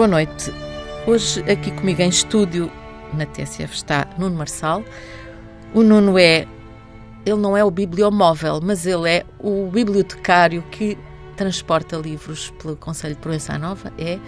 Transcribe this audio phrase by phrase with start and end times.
[0.00, 0.50] Boa noite.
[1.06, 2.72] Hoje aqui comigo em estúdio
[3.12, 4.82] na TSF está Nuno Marçal.
[5.74, 6.48] O Nuno é,
[7.26, 10.96] ele não é o bibliomóvel, mas ele é o bibliotecário que
[11.36, 13.92] transporta livros pelo Conselho de Proença Nova.
[13.98, 14.18] É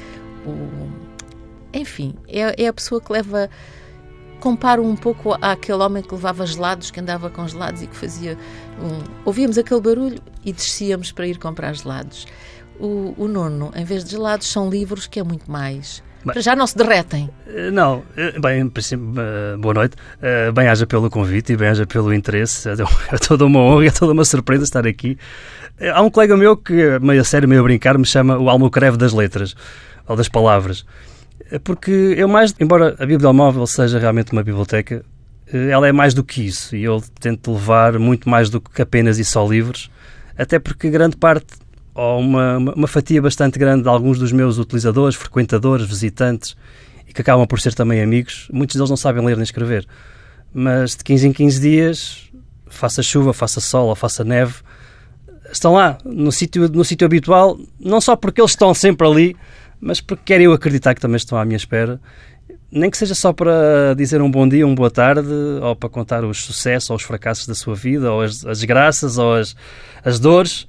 [0.45, 0.91] o,
[1.73, 3.49] enfim, é, é a pessoa que leva
[4.41, 8.37] comparo um pouco àquele homem que levava gelados, que andava com gelados e que fazia
[8.79, 9.03] um...
[9.25, 12.27] Ouvíamos aquele barulho e descíamos para ir comprar gelados.
[12.83, 16.03] O, o nono, em vez de gelados, são livros que é muito mais.
[16.25, 17.31] Bem, já não se derretem.
[17.47, 19.97] Eh, não, eh, bem, eh, boa noite.
[20.53, 22.69] Bem haja pelo convite e bem haja pelo interesse.
[23.13, 25.17] É toda uma honra, é toda uma surpresa estar aqui.
[25.95, 28.97] Há um colega meu que, meio a sério, meio a brincar, me chama o almocreve
[28.97, 29.55] das letras,
[30.09, 30.85] ou das palavras.
[31.63, 35.05] Porque eu mais, embora a Bibliomóvel seja realmente uma biblioteca,
[35.53, 36.75] ela é mais do que isso.
[36.75, 39.89] E eu tento levar muito mais do que apenas e só livros,
[40.37, 41.62] até porque grande parte
[41.95, 46.57] ou uma, uma fatia bastante grande de alguns dos meus utilizadores, frequentadores, visitantes,
[47.07, 49.87] e que acabam por ser também amigos, muitos deles não sabem ler nem escrever.
[50.55, 52.31] Mas de 15 em 15 dias,
[52.67, 54.55] faça chuva, faça sol ou faça neve,
[55.51, 59.37] estão lá, no sítio, no sítio habitual, não só porque eles estão sempre ali,
[59.81, 62.01] mas porque querem eu acreditar que também estão à minha espera.
[62.71, 65.29] Nem que seja só para dizer um bom dia, uma boa tarde,
[65.61, 69.19] ou para contar os sucessos ou os fracassos da sua vida, ou as, as desgraças,
[69.19, 69.55] ou as,
[70.03, 70.67] as dores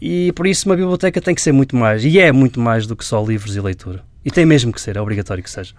[0.00, 2.96] e por isso uma biblioteca tem que ser muito mais, e é muito mais do
[2.96, 4.04] que só livros e leitura.
[4.24, 5.74] E tem mesmo que ser, é obrigatório que seja.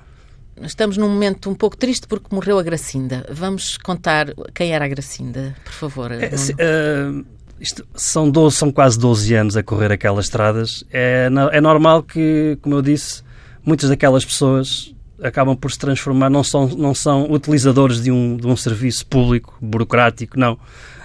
[0.61, 3.25] Estamos num momento um pouco triste porque morreu a Gracinda.
[3.29, 6.11] Vamos contar quem era a Gracinda, por favor.
[6.11, 7.25] É, se, uh,
[7.59, 10.83] isto são, 12, são quase 12 anos a correr aquelas estradas.
[10.91, 13.21] É, é normal que, como eu disse,
[13.63, 18.47] muitas daquelas pessoas acabam por se transformar, não são, não são utilizadores de um, de
[18.47, 20.57] um serviço público, burocrático, não.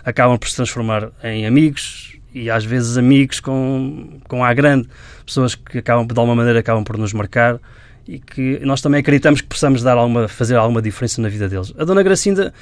[0.05, 4.89] Acabam por se transformar em amigos, e às vezes amigos com, com a grande,
[5.25, 7.59] pessoas que acabam, de alguma maneira acabam por nos marcar
[8.07, 11.73] e que nós também acreditamos que possamos dar alguma, fazer alguma diferença na vida deles.
[11.79, 12.53] A Dona Gracinda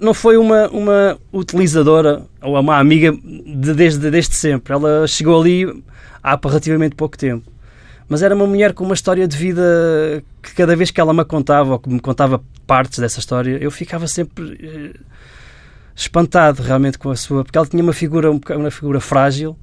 [0.00, 4.72] não foi uma, uma utilizadora ou uma amiga de, desde, desde sempre.
[4.72, 5.66] Ela chegou ali
[6.22, 7.50] há relativamente pouco tempo.
[8.08, 11.24] Mas era uma mulher com uma história de vida que cada vez que ela me
[11.24, 15.00] contava ou que me contava partes dessa história, eu ficava sempre eh,
[15.94, 17.44] espantado realmente com a sua.
[17.44, 19.56] Porque ela tinha uma figura, uma figura frágil,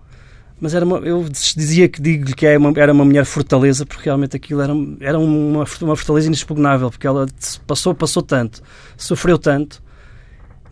[0.62, 4.06] mas era uma, eu dizia que digo que é uma, era uma mulher fortaleza, porque
[4.06, 7.25] realmente aquilo era, era uma, uma fortaleza inexpugnável, porque ela
[7.66, 8.62] passou, passou tanto,
[8.96, 9.81] sofreu tanto,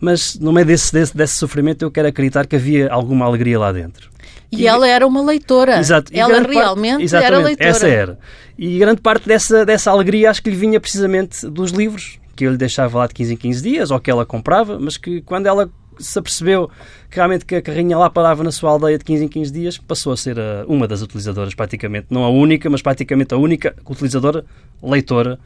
[0.00, 3.72] mas no meio desse, desse, desse sofrimento eu quero acreditar que havia alguma alegria lá
[3.72, 4.08] dentro.
[4.52, 5.78] E, e ela era uma leitora.
[5.78, 6.12] Exato.
[6.14, 7.68] ela realmente parte, era leitora.
[7.68, 8.18] Essa era.
[8.56, 12.52] E grande parte dessa, dessa alegria acho que lhe vinha precisamente dos livros que eu
[12.52, 15.46] lhe deixava lá de 15 em 15 dias, ou que ela comprava, mas que quando
[15.46, 16.70] ela se apercebeu
[17.10, 19.76] que realmente que a carrinha lá parava na sua aldeia de 15 em 15 dias,
[19.76, 23.76] passou a ser a, uma das utilizadoras, praticamente, não a única, mas praticamente a única
[23.86, 24.42] utilizadora
[24.82, 25.38] leitora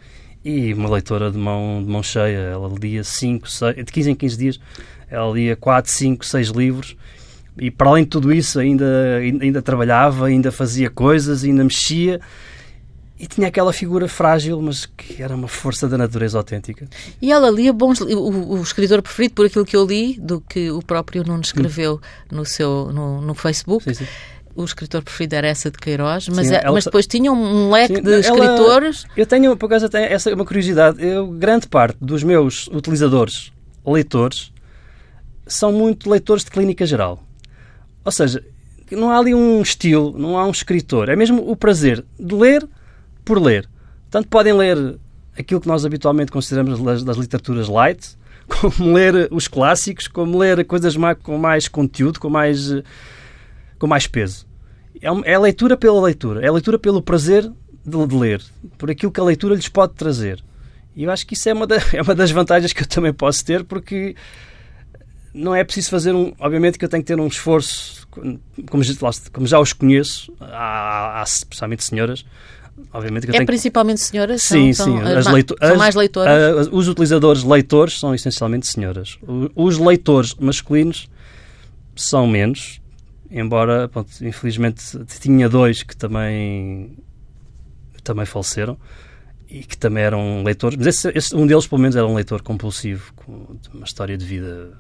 [0.44, 2.38] e uma leitora de mão, de mão cheia.
[2.38, 4.60] Ela lia 5, 6, de 15 em 15 dias,
[5.10, 6.97] ela lia 4, 5, 6 livros
[7.59, 12.21] e para além de tudo isso ainda, ainda trabalhava, ainda fazia coisas, ainda mexia
[13.19, 16.88] e tinha aquela figura frágil, mas que era uma força da natureza autêntica.
[17.22, 20.70] E ela lia bons o, o escritor preferido, por aquilo que eu li, do que
[20.70, 22.36] o próprio Nuno escreveu hum.
[22.36, 23.84] no seu no, no Facebook.
[23.84, 24.06] Sim, sim.
[24.56, 28.00] O escritor preferido era essa de Queiroz, mas, sim, é, mas depois tinha um leque
[28.00, 29.04] de escritores.
[29.16, 31.04] eu tenho, por acaso, tenho essa uma curiosidade.
[31.04, 33.53] Eu, grande parte dos meus utilizadores,
[33.84, 34.53] leitores,
[35.47, 37.22] são muito leitores de clínica geral.
[38.04, 38.44] Ou seja,
[38.92, 41.08] não há ali um estilo, não há um escritor.
[41.08, 42.69] É mesmo o prazer de ler
[43.24, 43.68] por ler.
[44.10, 44.98] Tanto podem ler
[45.36, 50.64] aquilo que nós habitualmente consideramos das, das literaturas light, como ler os clássicos, como ler
[50.64, 52.70] coisas mais, com mais conteúdo, com mais,
[53.78, 54.46] com mais peso.
[55.00, 57.50] É, é a leitura pela leitura, é leitura pelo prazer
[57.84, 58.42] de, de, ler,
[58.78, 60.42] por aquilo que a leitura lhes pode trazer.
[60.97, 63.12] E eu acho que isso é uma, da, é uma das vantagens que eu também
[63.12, 64.15] posso ter, porque
[65.34, 66.32] não é preciso fazer um.
[66.38, 68.41] Obviamente que eu tenho que ter um esforço, como,
[69.32, 72.24] como já os conheço, há, há, especialmente senhoras,
[72.92, 73.47] Obviamente é tenho...
[73.47, 74.42] principalmente senhoras?
[74.42, 75.04] Sim, são, sim.
[75.04, 75.56] São, as leitor...
[75.60, 76.68] são mais leitoras?
[76.71, 79.18] os utilizadores leitores são essencialmente senhoras.
[79.54, 81.09] Os leitores masculinos
[81.97, 82.80] são menos,
[83.30, 84.82] embora, pronto, infelizmente,
[85.21, 86.97] tinha dois que também,
[88.03, 88.77] também faleceram
[89.48, 92.42] e que também eram leitores, mas esse, esse, um deles, pelo menos, era um leitor
[92.42, 94.72] compulsivo, com uma história de vida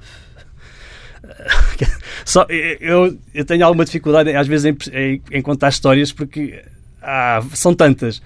[2.24, 6.62] só eu, eu tenho alguma dificuldade às vezes em, em, em, contar histórias porque
[7.04, 8.20] ah, são tantas.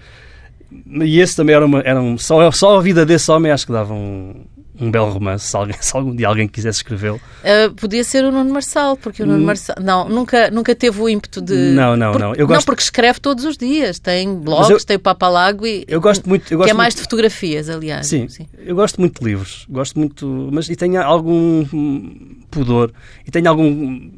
[1.00, 1.80] E esse também era uma.
[1.80, 4.44] Era um, só, só a vida desse homem acho que dava um,
[4.78, 7.16] um belo romance, se, alguém, se algum dia alguém quisesse escrevê-lo.
[7.16, 9.76] Uh, podia ser o Nuno Marçal, porque o Nuno Marçal.
[9.80, 11.54] Não, nunca, nunca teve o ímpeto de.
[11.54, 12.20] Não, não, por...
[12.20, 12.34] não.
[12.34, 12.60] Eu gosto...
[12.60, 13.98] Não, porque escreve todos os dias.
[13.98, 14.84] Tem blogs, eu...
[14.84, 15.84] tem o Papalago e.
[15.88, 16.52] Eu gosto muito.
[16.52, 16.78] Eu gosto que é muito...
[16.78, 18.06] mais de fotografias, aliás.
[18.06, 19.64] Sim, sim, eu gosto muito de livros.
[19.70, 20.50] Gosto muito.
[20.52, 21.64] Mas e tenho algum
[22.50, 22.92] pudor
[23.26, 24.10] e tenho algum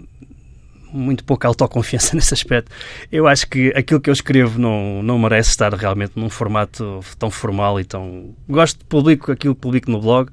[0.92, 2.70] muito pouca autoconfiança nesse aspecto.
[3.10, 7.30] Eu acho que aquilo que eu escrevo não, não merece estar realmente num formato tão
[7.30, 8.34] formal e tão.
[8.48, 10.30] Gosto de publico aquilo que publico no blog,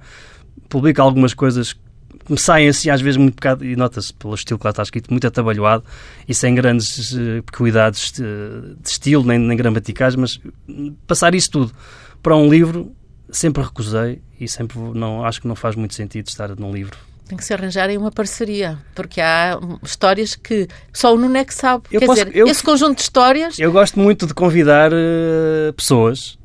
[0.69, 4.59] publico algumas coisas que me saem assim às vezes muito bocado, e nota-se pelo estilo
[4.59, 5.83] que lá está escrito, muito atabalhoado
[6.27, 8.23] e sem grandes uh, cuidados de,
[8.81, 10.39] de, estilo nem, nem gramaticais, mas
[11.05, 11.71] passar isso tudo
[12.21, 12.91] para um livro
[13.29, 17.37] sempre recusei e sempre não acho que não faz muito sentido estar num livro tem
[17.37, 21.53] que se arranjar aí uma parceria, porque há histórias que só o Nuno é que
[21.53, 21.85] sabe.
[21.91, 23.59] Eu Quer posso, dizer, eu, esse conjunto de histórias.
[23.59, 26.37] Eu gosto muito de convidar uh, pessoas,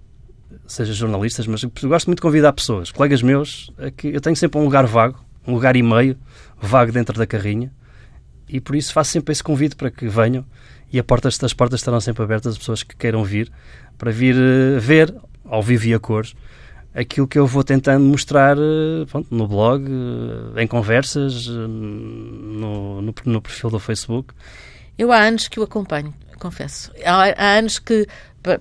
[0.66, 4.60] seja jornalistas, mas eu gosto muito de convidar pessoas, colegas meus, que eu tenho sempre
[4.60, 6.16] um lugar vago, um lugar e meio,
[6.60, 7.72] vago dentro da carrinha,
[8.48, 10.44] e por isso faço sempre esse convite para que venham
[10.92, 13.50] e a portas, as portas estarão sempre abertas às pessoas que queiram vir,
[13.96, 15.14] para vir uh, ver
[15.44, 16.34] ao vivo e a cores
[16.94, 23.00] aquilo que eu vou tentando mostrar eh, pronto, no blog, eh, em conversas, eh, no,
[23.02, 24.34] no, no, perfil do Facebook.
[24.98, 26.92] Eu há anos que o acompanho, confesso.
[27.04, 28.06] Há, há anos que,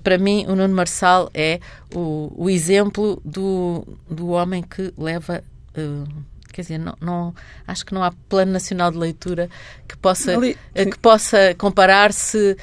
[0.04, 1.60] para mim, o Nuno Marçal é
[1.94, 5.44] o, o exemplo do, do homem que leva.
[5.78, 6.08] Uh,
[6.52, 7.36] quer dizer, não, não,
[7.66, 9.50] acho que não há plano nacional de leitura
[9.88, 12.58] que possa, Ali, que possa comparar-se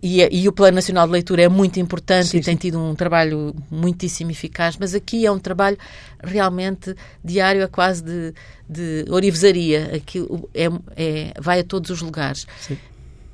[0.00, 2.94] e, e, o Plano Nacional de Leitura é muito importante sim, e tem tido um
[2.94, 5.76] trabalho muitíssimo eficaz, mas aqui é um trabalho
[6.22, 6.94] realmente
[7.24, 8.32] diário, é quase de,
[8.68, 9.90] de orivesaria.
[9.96, 12.46] Aquilo é, é, vai a todos os lugares.
[12.60, 12.78] Sim.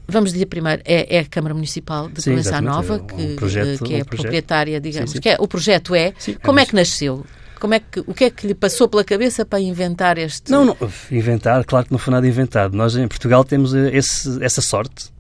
[0.06, 3.85] Vamos dizer primeiro, é, é a Câmara Municipal de Provença Nova, é que, um projeto,
[3.85, 5.11] que é um proprietária, digamos.
[5.11, 6.15] Sim, que é, o projeto é.
[6.43, 7.27] como é que nasceu?
[7.61, 10.50] Como é que, o que é que lhe passou pela cabeça para inventar este...
[10.50, 10.77] Não, não
[11.11, 12.75] inventar, claro que não foi nada inventado.
[12.75, 15.18] Nós em Portugal temos esse, essa sorte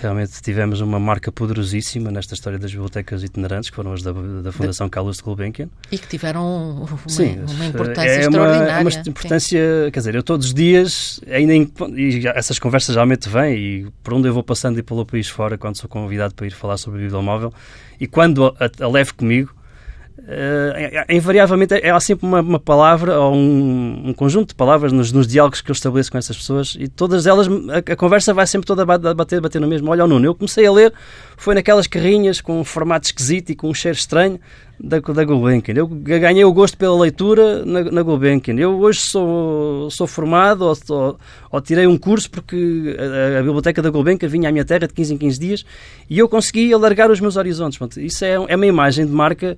[0.00, 4.52] Realmente tivemos uma marca poderosíssima nesta história das bibliotecas itinerantes, que foram as da, da
[4.52, 4.88] Fundação.
[4.88, 5.68] Carlos de Gulbenkian.
[5.90, 8.70] E que tiveram uma, Sim, uma importância é extraordinária.
[8.70, 9.90] É uma, uma importância, Sim.
[9.90, 14.14] quer dizer, eu todos os dias, ainda em, e essas conversas realmente vêm, e por
[14.14, 17.06] onde eu vou passando e pelo país fora, quando sou convidado para ir falar sobre
[17.06, 17.52] o móvel,
[18.00, 19.52] e quando a, a levo comigo,
[20.28, 25.10] uh, invariavelmente é, há sempre uma, uma palavra ou um, um, conjunto de palavras nos,
[25.10, 28.46] nos, diálogos que eu estabeleço com essas pessoas e todas elas, a, a conversa vai
[28.46, 29.90] sempre toda a bater, bater no mesmo.
[29.90, 30.92] Olha, o Nuno, eu comecei a ler,
[31.36, 34.38] foi naquelas carrinhas com um formato esquisito e com um cheiro estranho
[34.78, 35.74] da, da Gulbenkian.
[35.74, 38.54] Eu ganhei o gosto pela leitura na, na Gulbenkian.
[38.56, 41.18] Eu hoje sou, sou formado ou, ou,
[41.50, 44.94] ou tirei um curso porque a, a, biblioteca da Gulbenkian vinha à minha terra de
[44.94, 45.64] 15 em 15 dias
[46.08, 47.78] e eu consegui alargar os meus horizontes.
[47.96, 49.56] Isso é, é uma imagem de marca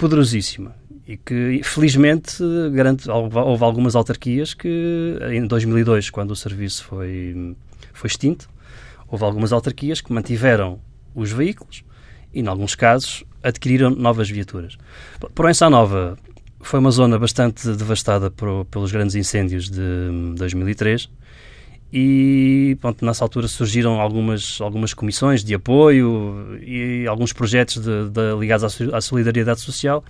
[0.00, 0.74] poderosíssima
[1.06, 2.42] e que, felizmente,
[2.72, 7.54] garante, houve algumas autarquias que, em 2002, quando o serviço foi,
[7.92, 8.48] foi extinto,
[9.06, 10.80] houve algumas autarquias que mantiveram
[11.14, 11.84] os veículos
[12.32, 14.78] e, em alguns casos, adquiriram novas viaturas.
[15.34, 16.16] Proença Nova
[16.60, 21.10] foi uma zona bastante devastada por, pelos grandes incêndios de 2003
[21.92, 28.36] e pronto, nessa altura surgiram algumas, algumas comissões de apoio e alguns projetos de, de,
[28.38, 30.04] ligados à, solidariedade social.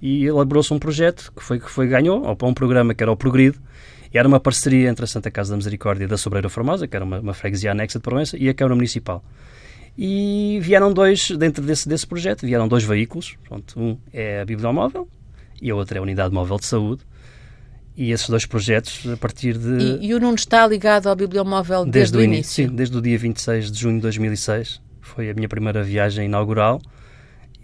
[0.00, 3.10] E elaborou-se um projeto que foi que foi ganhou, ou para um programa que era
[3.10, 3.56] o Progride,
[4.12, 7.04] e era uma parceria entre a Santa Casa da Misericórdia da Sobreira Formosa, que era
[7.04, 9.24] uma, uma freguesia anexa de Provença, e a Câmara Municipal.
[9.96, 15.08] E vieram dois, dentro desse, desse projeto, vieram dois veículos, pronto, um é a Bibliomóvel
[15.60, 17.02] e a outra é a Unidade Móvel de Saúde,
[17.96, 19.98] e esses dois projetos a partir de...
[20.00, 22.68] E, e o Nuno está ligado ao Bibliomóvel desde, desde o início?
[22.68, 24.80] Sim, desde o dia 26 de junho de 2006.
[25.00, 26.80] Foi a minha primeira viagem inaugural.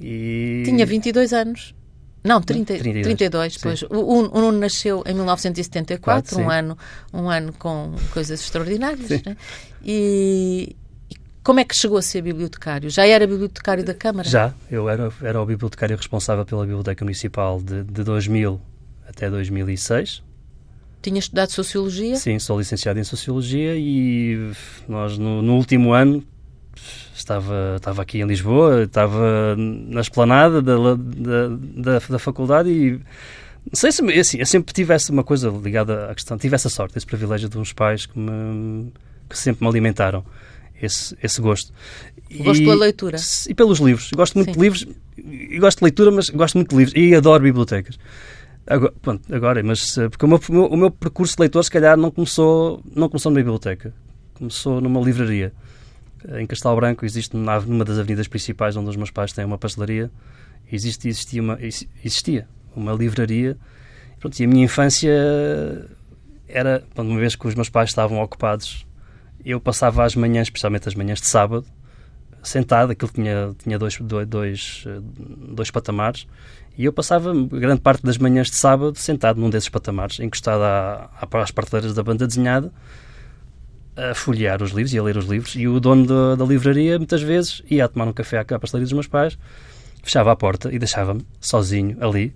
[0.01, 0.63] E...
[0.65, 1.75] Tinha 22 anos.
[2.23, 3.05] Não, 30, 32.
[3.05, 3.83] 32 pois.
[3.83, 6.79] O, o, Nuno nasceu em 1974, claro, um, ano,
[7.15, 9.09] um ano com coisas extraordinárias.
[9.09, 9.37] Né?
[9.83, 10.77] E,
[11.11, 12.91] e, como é que chegou a ser bibliotecário?
[12.91, 14.29] Já era bibliotecário da Câmara?
[14.29, 18.61] Já, eu era, era o bibliotecário responsável pela Biblioteca Municipal de, de 2000
[19.09, 20.23] até 2006.
[21.01, 22.17] Tinha estudado Sociologia?
[22.17, 24.53] Sim, sou licenciado em Sociologia e
[24.89, 26.25] nós no, no último ano
[27.15, 33.01] estava, estava aqui em Lisboa, estava na esplanada da, da, da, da faculdade e
[33.71, 36.97] não sei se assim, eu sempre tivesse uma coisa ligada à questão, tivesse a sorte,
[36.97, 38.91] esse privilégio de uns pais que, me,
[39.29, 40.25] que sempre me alimentaram
[40.81, 41.73] esse, esse gosto.
[42.41, 43.19] Gosto pela leitura.
[43.49, 44.11] E pelos livros.
[44.13, 44.53] Gosto muito Sim.
[44.53, 44.87] de livros,
[45.17, 47.99] e gosto de leitura, mas gosto muito de livros e adoro bibliotecas.
[48.69, 51.97] Agora, pronto, agora mas eh, porque o meu, o meu, percurso de leitor, se calhar,
[51.97, 53.95] não começou, não começou numa biblioteca,
[54.35, 55.55] começou numa livraria.
[56.37, 60.11] Em Castelo Branco existe numa das avenidas principais onde os meus pais têm uma pastelaria,
[60.71, 62.47] existe, existia, uma, existia
[62.77, 63.57] uma livraria.
[64.21, 65.11] Pronto, e a minha infância
[66.47, 68.87] era, uma vez que os meus pais estavam ocupados,
[69.45, 71.65] eu passava as manhãs, especialmente as manhãs de sábado,
[72.43, 74.85] sentado, aquilo tinha, tinha dois, dois,
[75.49, 76.27] dois patamares,
[76.77, 81.11] e eu passava grande parte das manhãs de sábado sentado num desses patamares, encostado à,
[81.43, 82.73] às prateleiras da banda desenhada,
[83.97, 85.57] a folhear os livros e a ler os livros.
[85.57, 88.85] E o dono da, da livraria, muitas vezes, ia a tomar um café à pastelaria
[88.85, 89.37] dos meus pais,
[90.05, 92.33] fechava a porta e deixava-me sozinho ali,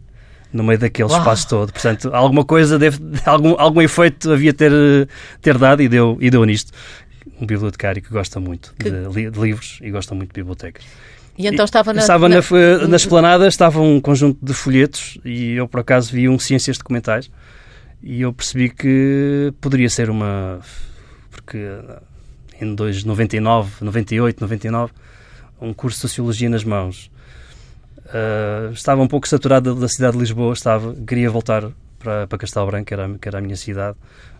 [0.53, 1.21] no meio daquele Uau.
[1.21, 1.73] espaço todo.
[1.73, 4.73] Portanto, alguma coisa, deve, algum, algum efeito havia ter,
[5.41, 6.73] ter dado e deu, e deu nisto.
[7.41, 8.91] Um bibliotecário que gosta muito que...
[8.91, 10.85] de, de, livros e gosta muito de bibliotecas.
[11.37, 12.01] E então estava na...
[12.01, 16.29] Estava na, na, na esplanada, estava um conjunto de folhetos e eu, por acaso, vi
[16.29, 17.31] um Ciências Documentais
[18.03, 20.61] e eu percebi que poderia ser uma...
[21.31, 21.59] Porque
[22.61, 24.93] em 99, 98, 99,
[25.61, 27.11] um curso de Sociologia nas mãos.
[28.07, 32.67] Uh, estava um pouco saturado da cidade de Lisboa, estava, queria voltar para, para Castelo
[32.67, 33.97] Branco, que era, que era a minha cidade,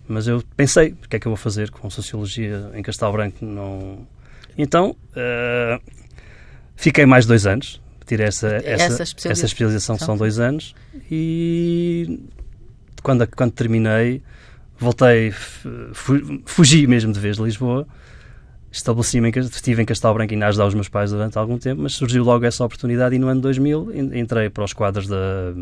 [0.09, 3.45] mas eu pensei, o que é que eu vou fazer com Sociologia em Castelo Branco?
[3.45, 4.07] Não...
[4.59, 5.81] Então, uh,
[6.83, 9.31] Fiquei mais dois anos, tirei essa, essa, essa, especialização.
[9.31, 10.75] essa especialização, que são dois anos,
[11.09, 12.21] e
[13.05, 14.21] quando, quando terminei,
[14.81, 15.33] voltei,
[16.45, 17.87] fugi mesmo de vez de Lisboa,
[18.73, 21.93] estabeleci-me, estive em Castelo Branco e a ajudar os meus pais durante algum tempo, mas
[21.93, 25.55] surgiu logo essa oportunidade e no ano 2000 entrei para os quadros da,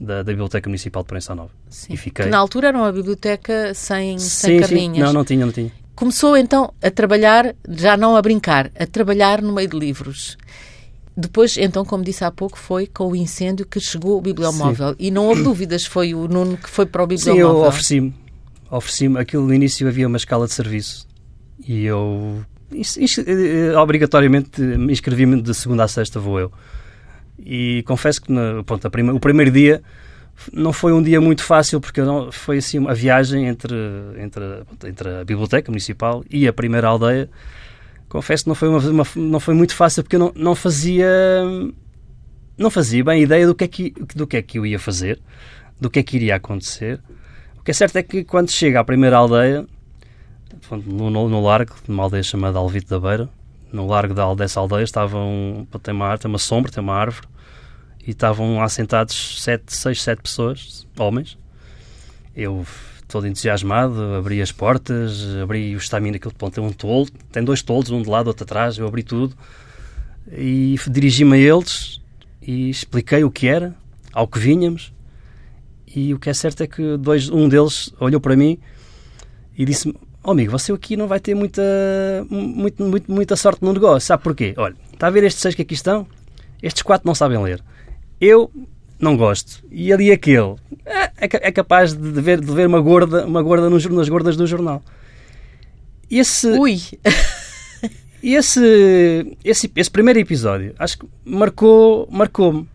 [0.00, 1.50] da, da Biblioteca Municipal de Proença Nova.
[1.68, 1.92] Sim.
[1.92, 2.24] E fiquei...
[2.24, 4.96] Que na altura era uma biblioteca sem, sim, sem carrinhas.
[4.96, 5.02] Sim.
[5.02, 5.72] Não, não tinha, não tinha.
[5.94, 10.38] Começou então a trabalhar, já não a brincar, a trabalhar no meio de livros.
[11.16, 14.90] Depois, então, como disse há pouco, foi com o incêndio que chegou o bibliomóvel.
[14.90, 14.96] Sim.
[15.00, 17.48] E não houve dúvidas, foi o Nuno que foi para o bibliomóvel.
[17.48, 18.14] Sim, eu ofereci-me.
[18.70, 19.18] Ofereci-me.
[19.18, 21.08] Aquilo no início havia uma escala de serviço.
[21.66, 26.52] E eu, eh, obrigatoriamente, me inscrevi-me de segunda a sexta, vou eu.
[27.38, 28.32] E confesso que,
[28.66, 29.82] pronto, prima, o primeiro dia
[30.52, 33.74] não foi um dia muito fácil porque não, foi assim a viagem entre,
[34.18, 34.44] entre,
[34.86, 37.28] entre a biblioteca municipal e a primeira aldeia.
[38.08, 41.06] Confesso que não foi, uma, uma, não foi muito fácil porque eu não, não fazia
[42.56, 45.20] não fazia bem ideia do que, é que, do que é que eu ia fazer,
[45.80, 47.00] do que é que iria acontecer.
[47.56, 49.64] O que é certo é que quando chega à primeira aldeia,
[50.70, 53.28] no, no, no largo, numa aldeia chamada Alvito da Beira,
[53.72, 57.26] no largo da, dessa aldeia estava um, tem uma, tem uma sombra, tem uma árvore,
[58.06, 61.38] e estavam assentados sete, seis, sete pessoas, homens.
[62.34, 62.66] Eu,
[63.06, 67.62] todo entusiasmado, abri as portas, abri o estamina, aquele ponto tem um toldo, tem dois
[67.62, 69.36] toldos, um de lado, outro atrás, eu abri tudo
[70.32, 72.00] e dirigi-me a eles
[72.42, 73.74] e expliquei o que era,
[74.12, 74.92] ao que vinhamos.
[75.86, 78.58] E o que é certo é que dois, um deles olhou para mim
[79.56, 79.94] e disse-me:
[80.28, 81.62] oh, amigo, você aqui não vai ter muita,
[82.28, 84.06] muito, muito, muita sorte no negócio.
[84.06, 84.54] Sabe porquê?
[84.56, 86.06] Olha, está a ver estes seis que aqui estão?
[86.62, 87.62] Estes quatro não sabem ler.
[88.20, 88.50] Eu
[89.00, 89.64] não gosto.
[89.70, 93.70] E ali aquele é, é, é capaz de ver, de ver uma gorda, uma gorda
[93.70, 94.82] nos, nas gordas do jornal.
[96.10, 96.78] Esse, Ui!
[98.22, 102.68] esse, esse, esse primeiro episódio, acho que marcou, marcou-me.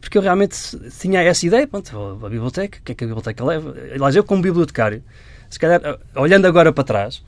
[0.00, 0.56] Porque eu realmente
[1.00, 3.74] tinha essa ideia, pronto, a biblioteca, o que é que a biblioteca leva?
[3.92, 5.02] Aliás, eu como bibliotecário,
[5.50, 5.80] se calhar,
[6.14, 7.22] olhando agora para trás,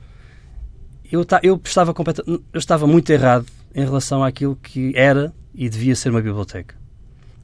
[1.11, 1.93] eu, eu, estava,
[2.25, 6.75] eu estava muito errado em relação àquilo que era e devia ser uma biblioteca.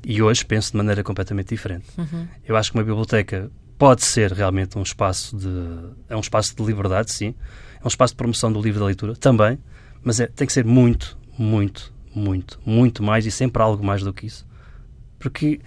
[0.05, 1.85] E hoje penso de maneira completamente diferente.
[1.97, 2.27] Uhum.
[2.45, 5.49] Eu acho que uma biblioteca pode ser realmente um espaço de
[6.09, 7.35] é um espaço de liberdade, sim,
[7.79, 9.59] é um espaço de promoção do livro da leitura também,
[10.01, 14.13] mas é, tem que ser muito, muito, muito, muito mais e sempre algo mais do
[14.13, 14.47] que isso,
[15.19, 15.59] porque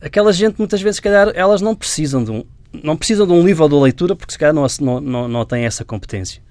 [0.00, 3.44] aquela gente muitas vezes, se calhar, elas não precisam de um não precisam de um
[3.44, 4.66] livro ou de leitura porque se calhar não,
[5.00, 6.42] não, não, têm essa competência,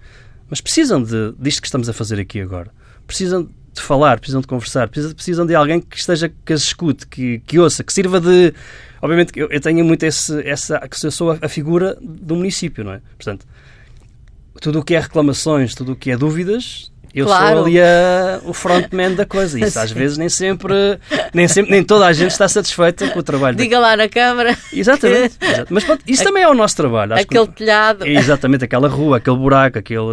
[0.49, 2.71] mas precisam de, disto que estamos a fazer aqui agora.
[3.05, 3.47] Precisam
[3.77, 7.39] de falar, precisam de conversar, precisam, precisam de alguém que esteja, que as escute, que,
[7.39, 8.53] que ouça, que sirva de.
[9.01, 10.79] Obviamente, eu, eu tenho muito esse, essa.
[10.79, 13.01] que eu sou a, a, figura do município, não é?
[13.15, 13.45] Portanto,
[14.59, 16.91] tudo o que é reclamações, tudo o que é dúvidas.
[17.17, 17.57] Eu claro.
[17.57, 19.57] sou ali a, o frontman da coisa.
[19.59, 20.99] Isso às vezes nem sempre,
[21.33, 23.57] nem sempre, nem toda a gente está satisfeita com o trabalho.
[23.57, 24.55] Diga lá na Câmara.
[24.71, 25.35] Exatamente.
[25.41, 25.73] exatamente.
[25.73, 27.13] Mas pronto, isso também é o nosso trabalho.
[27.13, 28.05] Acho aquele que, telhado.
[28.05, 30.03] É exatamente, aquela rua, aquele buraco, aquele,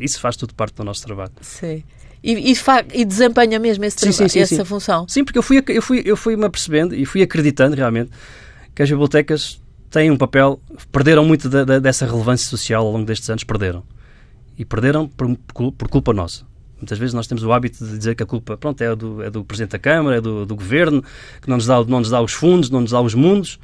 [0.00, 1.32] isso faz tudo parte do nosso trabalho.
[1.40, 1.82] Sim.
[2.22, 2.56] E, e,
[2.92, 5.08] e, desempenha mesmo esse trabalho, sim, sim, sim, essa função.
[5.08, 8.10] Sim, porque eu fui, eu fui, eu fui me apercebendo e fui acreditando realmente
[8.74, 9.58] que as bibliotecas
[9.90, 10.60] têm um papel,
[10.92, 13.82] perderam muito da, da, dessa relevância social ao longo destes anos, perderam.
[14.56, 15.36] E perderam por,
[15.72, 16.44] por, culpa nossa.
[16.76, 19.30] Muitas vezes nós temos o hábito de dizer que a culpa pronto, é, do, é
[19.30, 21.02] do Presidente da Câmara, é do, do Governo,
[21.40, 23.58] que não nos, dá, não nos dá os fundos, não nos dá os mundos.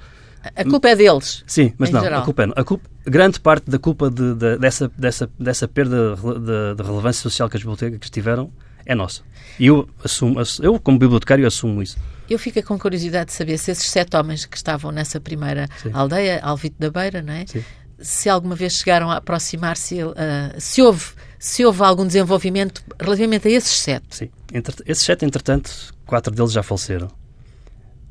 [0.55, 1.43] A culpa é deles.
[1.47, 2.23] Sim, mas não, geral.
[2.23, 6.15] a culpa é a culpa, grande parte da culpa de, de, dessa, dessa, dessa perda
[6.17, 8.51] de, de, relevância social que as bibliotecas tiveram
[8.87, 9.23] é nossa.
[9.59, 11.99] E eu, assumo, eu, como bibliotecário, assumo isso.
[12.31, 15.91] Eu fico com curiosidade de saber se esses sete homens que estavam nessa primeira Sim.
[15.93, 17.47] aldeia, Alvito da Beira, não é?
[17.47, 17.65] Sim.
[18.01, 20.15] Se alguma vez chegaram a aproximar-se, uh,
[20.59, 21.07] se, houve,
[21.39, 24.07] se houve algum desenvolvimento relativamente a esses sete.
[24.11, 24.31] Sim.
[24.53, 25.71] Entre, esses sete, entretanto,
[26.07, 27.11] quatro deles já faleceram.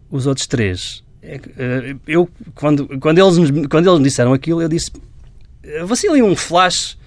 [0.10, 4.62] Os outros três, é, uh, eu, quando, quando, eles me, quando eles me disseram aquilo,
[4.62, 4.92] eu disse:
[5.86, 6.98] você ali um flash.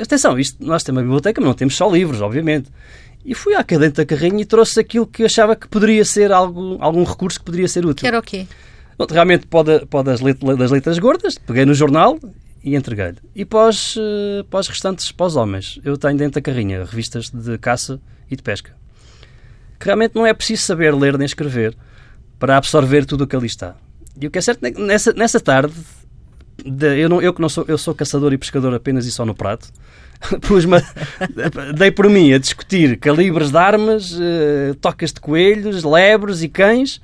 [0.00, 2.70] Atenção, isto, nós temos uma biblioteca, mas não temos só livros, obviamente.
[3.24, 6.76] E fui à cadente da carrinha e trouxe aquilo que achava que poderia ser algo,
[6.80, 8.02] algum recurso que poderia ser útil.
[8.02, 8.46] Que era o quê?
[9.10, 12.18] Realmente pode, pode das, letras, das letras gordas, peguei no jornal
[12.62, 13.18] e entreguei-lhe.
[13.34, 18.00] E os, eh, os restantes, os homens, eu tenho dentro da carrinha revistas de caça
[18.30, 18.72] e de pesca.
[19.78, 21.76] Que realmente não é preciso saber ler nem escrever
[22.38, 23.74] para absorver tudo o que ali está.
[24.20, 25.74] E o que é certo, nessa, nessa tarde,
[26.64, 29.24] de, eu, não, eu que não sou, eu sou caçador e pescador apenas e só
[29.24, 29.68] no prato,
[31.74, 37.00] dei por mim a discutir calibres de armas, uh, tocas de coelhos, lebres e cães,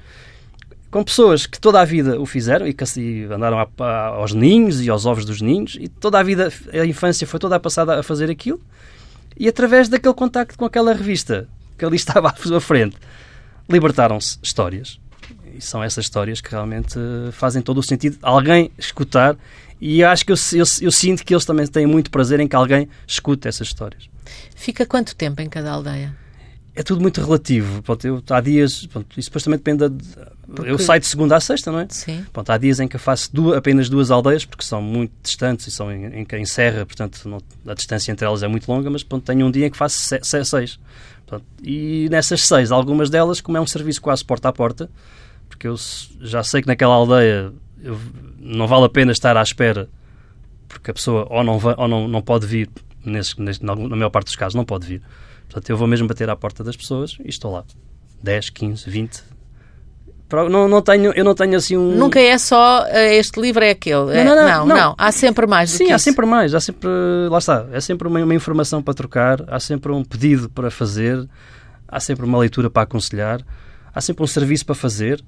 [0.91, 4.33] com pessoas que toda a vida o fizeram e, que, e andaram a, a, aos
[4.33, 7.99] ninhos e aos ovos dos ninhos, e toda a vida, a infância foi toda passada
[7.99, 8.61] a fazer aquilo,
[9.37, 12.97] e através daquele contacto com aquela revista que ali estava à sua frente,
[13.69, 14.99] libertaram-se histórias.
[15.55, 16.99] E são essas histórias que realmente
[17.33, 18.17] fazem todo o sentido.
[18.23, 19.37] Alguém escutar
[19.81, 22.57] e acho que eu, eu, eu, sinto que eles também têm muito prazer em que
[22.57, 24.09] alguém escute essas histórias.
[24.57, 26.15] Fica quanto tempo em cada aldeia?
[26.79, 27.83] É tudo muito relativo.
[27.83, 29.89] Pronto, eu, há dias, pronto, isso depois também depende.
[29.89, 30.15] De,
[30.47, 30.71] porque...
[30.71, 31.89] Eu saio de segunda a sexta, não é?
[31.91, 32.25] Sim.
[32.33, 35.67] Pronto, há dias em que eu faço duas, apenas duas aldeias, porque são muito distantes
[35.67, 38.89] e são em, em, em serra, portanto não, a distância entre elas é muito longa,
[38.89, 40.79] mas pronto, tenho um dia em que faço se, se, seis.
[41.27, 44.89] Pronto, e nessas seis, algumas delas, como é um serviço quase porta a porta,
[45.49, 45.75] porque eu
[46.21, 47.99] já sei que naquela aldeia eu,
[48.39, 49.89] não vale a pena estar à espera
[50.69, 52.71] porque a pessoa ou não, vai, ou não, não pode vir,
[53.05, 55.03] nesse, nesse, na maior parte dos casos não pode vir.
[55.49, 57.65] Portanto, eu vou mesmo bater à porta das pessoas e estou lá.
[58.23, 59.23] 10, 15, 20.
[60.51, 61.97] Não, não tenho, eu não tenho assim um.
[61.97, 64.23] Nunca é só eh, este livro é aquele.
[64.25, 64.67] Não, não, não.
[64.67, 64.95] não, não.
[64.99, 65.71] Há sempre mais.
[65.71, 66.05] Sim, há isso.
[66.05, 66.55] sempre mais.
[66.55, 66.89] Há sempre.
[67.31, 67.67] Lá está.
[67.73, 71.27] É sempre uma, uma informação para trocar, há sempre um pedido para fazer,
[71.87, 73.41] há sempre uma leitura para aconselhar,
[73.95, 75.25] há sempre um serviço para fazer.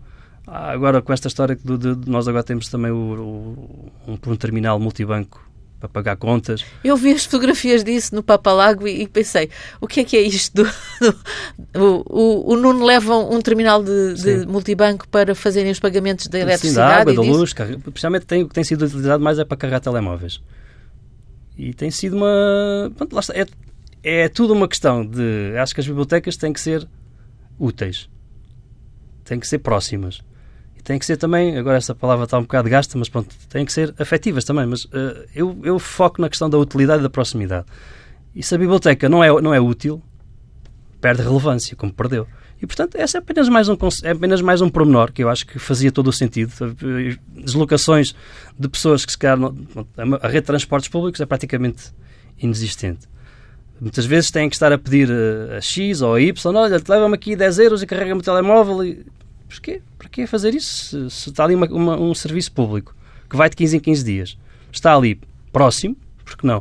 [0.46, 5.49] Agora, com esta história de nós agora temos também o, o, um, um terminal multibanco
[5.80, 6.64] para pagar contas.
[6.84, 9.48] Eu vi as fotografias disso no Papalago e, e pensei,
[9.80, 10.62] o que é que é isto?
[10.62, 10.70] Do,
[11.72, 16.38] do, o, o, Nuno leva um terminal de, de multibanco para fazerem os pagamentos da
[16.38, 16.90] eletricidade?
[16.90, 17.54] Sim, da água, da luz,
[17.86, 20.40] especialmente tem, o que tem sido utilizado mais é para carregar telemóveis.
[21.56, 22.92] E tem sido uma...
[22.96, 23.46] Pronto, está, é,
[24.02, 25.56] é tudo uma questão de...
[25.58, 26.86] Acho que as bibliotecas têm que ser
[27.58, 28.08] úteis.
[29.24, 30.20] Têm que ser próximas
[30.82, 33.72] tem que ser também, agora essa palavra está um bocado gasta, mas pronto, tem que
[33.72, 34.66] ser afetivas também.
[34.66, 37.66] Mas uh, eu, eu foco na questão da utilidade e da proximidade.
[38.34, 40.02] E se a biblioteca não é, não é útil,
[41.00, 42.26] perde relevância, como perdeu.
[42.62, 45.46] E, portanto, essa é apenas, mais um, é apenas mais um pormenor que eu acho
[45.46, 46.52] que fazia todo o sentido.
[47.34, 48.14] Deslocações
[48.58, 49.38] de pessoas que se calhar.
[50.20, 51.92] a rede de transportes públicos é praticamente
[52.38, 53.08] inexistente.
[53.80, 57.14] Muitas vezes têm que estar a pedir a, a X ou a Y, olha, leva-me
[57.14, 58.84] aqui 10 euros e carrega-me o telemóvel.
[58.84, 59.06] E,
[59.50, 59.82] Porquê?
[59.98, 62.94] Para que fazer isso se, se está ali uma, uma, um serviço público
[63.28, 64.38] que vai de 15 em 15 dias?
[64.72, 65.20] Está ali
[65.52, 66.60] próximo, porque não?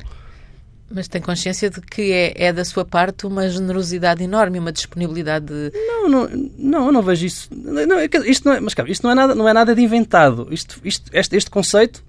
[0.91, 5.45] Mas tem consciência de que é, é, da sua parte uma generosidade enorme, uma disponibilidade.
[5.45, 5.71] De...
[5.71, 7.47] Não, não, não, eu não vejo isso.
[7.53, 10.47] Não, isto não é, mas cara, isto não é nada, não é nada de inventado.
[10.49, 12.03] Isto, isto, este, este conceito,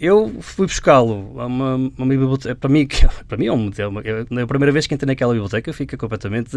[0.00, 2.56] eu fui buscá-lo a uma, uma biblioteca.
[2.56, 2.88] Para mim,
[3.28, 6.50] para mim é, um, uma, é a primeira vez que entrei naquela biblioteca, fica completamente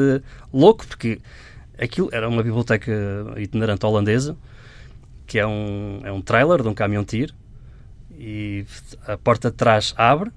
[0.52, 1.20] louco, porque
[1.80, 2.92] Aquilo era uma biblioteca
[3.38, 4.36] itinerante holandesa,
[5.26, 7.34] que é um, é um trailer de um caminhão-tiro,
[8.18, 8.66] e
[9.06, 10.32] a porta de trás abre,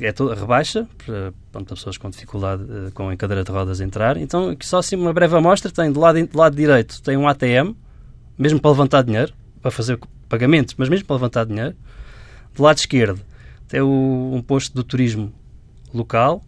[0.00, 4.16] é toda, rebaixa, para, para pessoas com dificuldade, eh, com em cadeira de rodas entrar.
[4.16, 7.74] Então, só assim uma breve amostra, tem do lado, do lado direito tem um ATM,
[8.38, 11.74] mesmo para levantar dinheiro, para fazer pagamentos, mas mesmo para levantar dinheiro.
[12.54, 13.20] Do lado esquerdo
[13.68, 15.32] tem o, um posto do turismo
[15.92, 16.42] local.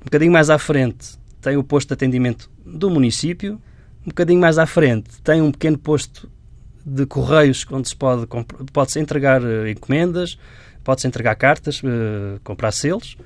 [0.00, 3.60] Um bocadinho mais à frente tem o posto de atendimento do município
[4.04, 6.30] um bocadinho mais à frente tem um pequeno posto
[6.84, 8.26] de correios onde se pode
[8.72, 10.38] pode-se entregar uh, encomendas,
[10.82, 13.16] pode-se entregar cartas, uh, comprar selos.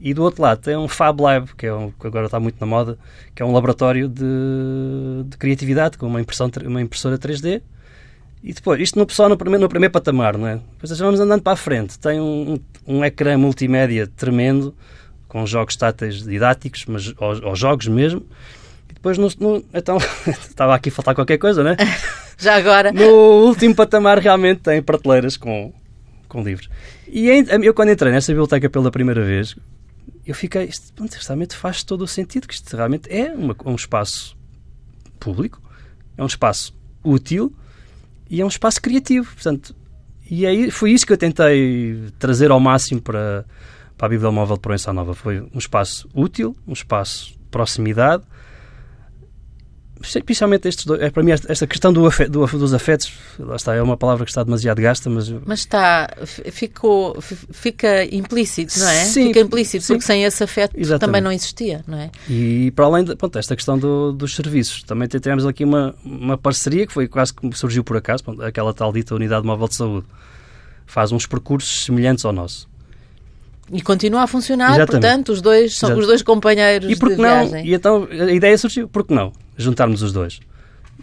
[0.00, 2.56] E do outro lado tem um Fab Lab, que, é um, que agora está muito
[2.60, 2.98] na moda,
[3.34, 4.24] que é um laboratório de,
[5.24, 7.62] de criatividade com uma, impressão, uma impressora 3D.
[8.42, 10.60] E depois, isto no, só no primeiro, no primeiro patamar, não é?
[10.72, 11.98] Depois vamos andando para a frente.
[11.98, 12.54] Tem um,
[12.86, 14.74] um, um ecrã multimédia tremendo,
[15.28, 18.26] com jogos táteis didáticos, mas aos jogos mesmo
[19.04, 21.76] depois, no, no, então, estava aqui a faltar qualquer coisa, né?
[22.38, 22.90] Já agora.
[22.90, 25.74] No último patamar, realmente tem prateleiras com,
[26.26, 26.70] com livros.
[27.06, 29.54] E eu, quando entrei nessa biblioteca pela primeira vez,
[30.26, 30.92] eu fiquei, isto,
[31.26, 34.34] realmente faz todo o sentido, que isto realmente é uma, um espaço
[35.20, 35.60] público,
[36.16, 37.52] é um espaço útil
[38.30, 39.34] e é um espaço criativo.
[39.34, 39.76] Portanto,
[40.30, 43.44] e aí foi isso que eu tentei trazer ao máximo para,
[43.98, 45.14] para a Bibliomóvel de Proença Nova.
[45.14, 48.24] Foi um espaço útil, um espaço de proximidade,
[50.24, 53.74] Principalmente estes dois, é, para mim esta questão do afeto, do, dos afetos, lá está,
[53.74, 55.28] é uma palavra que está demasiado gasta, mas...
[55.44, 59.04] Mas está, ficou, fica implícito, não é?
[59.04, 59.94] Sim, fica implícito, sim.
[59.94, 61.00] porque sem esse afeto Exatamente.
[61.00, 62.10] também não existia, não é?
[62.28, 66.36] E para além de, pronto, esta questão do, dos serviços, também tivemos aqui uma, uma
[66.36, 69.76] parceria que foi quase que surgiu por acaso, pronto, aquela tal dita Unidade Móvel de
[69.76, 70.06] Saúde,
[70.86, 72.68] faz uns percursos semelhantes ao nosso.
[73.72, 74.90] E continua a funcionar, Exatamente.
[74.90, 77.48] portanto, os dois são os dois companheiros E por de que não?
[77.48, 77.66] viagem.
[77.66, 79.32] E então a ideia surgiu, por que não?
[79.56, 80.40] Juntarmos os dois.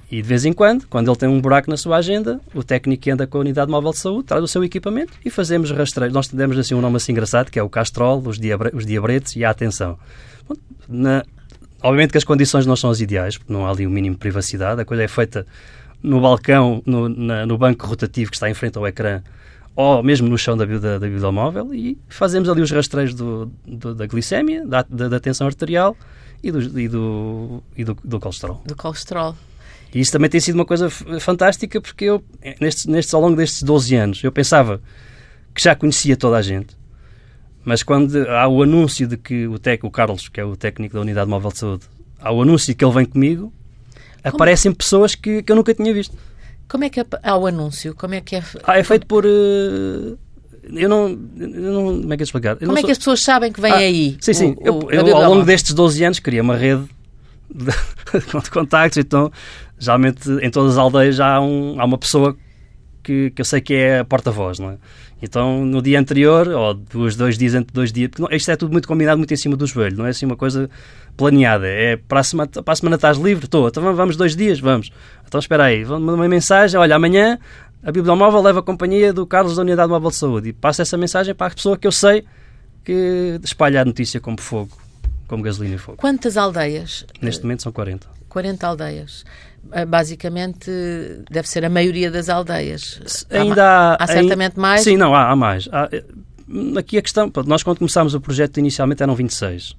[0.09, 3.03] E de vez em quando, quando ele tem um buraco na sua agenda, o técnico
[3.03, 6.13] que anda com a unidade móvel de saúde traz o seu equipamento e fazemos rastreios.
[6.13, 9.35] Nós temos assim um nome assim engraçado, que é o castrol, os, diabre os diabretes
[9.35, 9.97] e a atenção.
[10.47, 10.55] Bom,
[10.87, 11.23] na-
[11.81, 14.19] obviamente que as condições não são as ideais, porque não há ali o mínimo de
[14.19, 14.81] privacidade.
[14.81, 15.45] A coisa é feita
[16.03, 19.21] no balcão, no, na- no banco rotativo que está em frente ao ecrã,
[19.75, 23.95] ou mesmo no chão da, da, da bibliomóvel, e fazemos ali os rastreios do, do-
[23.95, 25.95] da glicémia, da, da, da tensão arterial
[26.43, 28.61] e do, e do, e do, do colesterol.
[28.65, 29.35] Do colesterol.
[29.93, 32.23] E isso também tem sido uma coisa fantástica porque eu,
[32.59, 34.81] nestes, nestes, ao longo destes 12 anos, eu pensava
[35.53, 36.75] que já conhecia toda a gente,
[37.63, 40.95] mas quando há o anúncio de que o, tec, o Carlos, que é o técnico
[40.95, 41.83] da Unidade Móvel de Saúde,
[42.19, 43.53] há o anúncio de que ele vem comigo,
[44.23, 46.15] aparecem pessoas que, que eu nunca tinha visto.
[46.71, 47.93] Como é que é, há o anúncio?
[47.93, 48.43] Como é que é...
[48.63, 49.25] Ah, é feito por.
[49.25, 50.15] eh,
[50.73, 52.01] eu não, eu não.
[52.01, 52.51] Como é que é explicar?
[52.61, 54.17] Eu Como é sou- que as pessoas sabem que vem Ah, aí?
[54.21, 54.55] Sim, sim.
[54.57, 56.83] o- eu, o- a eu, ao longo destes 12 anos, criei uma rede
[57.53, 57.65] de,
[58.41, 58.97] de contactos.
[58.97, 59.29] Então,
[59.77, 62.37] geralmente, em todas as aldeias já há, um- há uma pessoa
[63.03, 64.77] que, que eu sei que é a porta-voz, não é?
[65.21, 68.55] Então, no dia anterior, ou dois, dois dias entre dois dias, porque não, isto é
[68.55, 70.69] tudo muito combinado, muito em cima do joelho, não é assim uma coisa
[71.15, 71.67] planeada.
[71.67, 73.45] É para a semana, para a semana estás livre?
[73.45, 73.67] Estou.
[73.67, 74.59] Então vamos dois dias?
[74.59, 74.91] Vamos.
[75.27, 77.37] Então espera aí, manda uma mensagem, olha, amanhã
[77.83, 80.97] a Bibliomóvel leva a companhia do Carlos da Unidade Móvel de Saúde e passa essa
[80.97, 82.25] mensagem para a pessoa que eu sei
[82.83, 84.75] que espalha a notícia como fogo,
[85.27, 85.97] como gasolina e fogo.
[85.97, 87.05] Quantas aldeias?
[87.21, 88.07] Neste momento são 40.
[88.27, 89.25] 40 aldeias.
[89.71, 90.69] Ah, Basicamente,
[91.29, 93.25] deve ser a maioria das aldeias.
[93.29, 94.81] Há Ainda ma- há, há certamente mais?
[94.81, 95.67] Sim, não, há, há mais.
[95.71, 96.03] Há, eh,
[96.77, 99.75] aqui a questão, nós quando começámos o projeto inicialmente eram 26.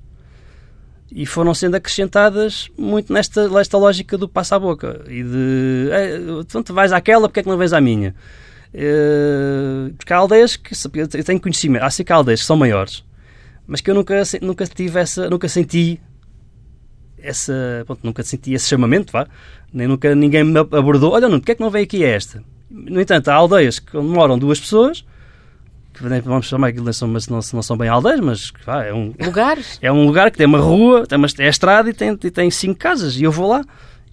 [1.14, 5.04] E foram sendo acrescentadas muito nesta, nesta lógica do passa a boca.
[5.08, 8.14] E de, eh, então tu vais àquela, porque é que não vais à minha?
[8.72, 13.04] Eh, porque há aldeias que eu tenho conhecimento, há cinco aldeias que são maiores,
[13.66, 16.00] mas que eu nunca, nunca tive essa, nunca senti
[17.22, 19.26] essa, pronto, nunca senti esse chamamento, vá.
[19.72, 21.12] Nem nunca ninguém me abordou.
[21.12, 22.42] Olha, não, porque é que não vem aqui a esta?
[22.70, 25.04] No entanto, há aldeias que moram duas pessoas,
[25.92, 28.84] que nem vamos chamar aquilo, não são, mas não, não são bem aldeias, mas vá,
[28.84, 29.78] é um, Lugares?
[29.82, 32.30] é um lugar que tem uma rua, tem uma é a estrada e tem, e
[32.30, 33.16] tem cinco casas.
[33.16, 33.62] E eu vou lá.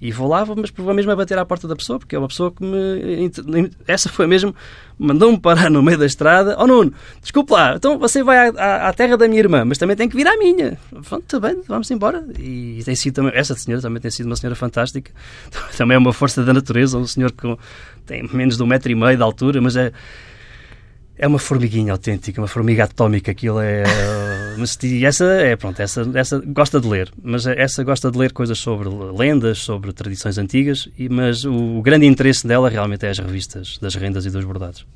[0.01, 2.27] E vou lá, mas vou mesmo a bater à porta da pessoa, porque é uma
[2.29, 3.29] pessoa que me.
[3.85, 4.55] Essa foi mesmo.
[4.97, 6.55] Mandou-me parar no meio da estrada.
[6.57, 9.95] Oh Nuno, desculpe lá, então você vai à, à- terra da minha irmã, mas também
[9.97, 10.77] tem que vir à minha.
[11.07, 12.25] Pronto, está bem, vamos embora.
[12.39, 13.31] E tem sido também.
[13.35, 15.11] Essa senhora também tem sido uma senhora fantástica.
[15.77, 17.57] Também é uma força da natureza, um senhor que
[18.05, 19.91] tem menos de um metro e meio de altura, mas é.
[21.21, 23.83] É uma formiguinha autêntica, uma formiga atómica, aquilo é...
[24.57, 28.31] mas, e essa, é, pronto, essa, essa gosta de ler, mas essa gosta de ler
[28.31, 33.77] coisas sobre lendas, sobre tradições antigas, mas o, grande interesse dela realmente é as revistas
[33.81, 34.87] das rendas e dos bordados.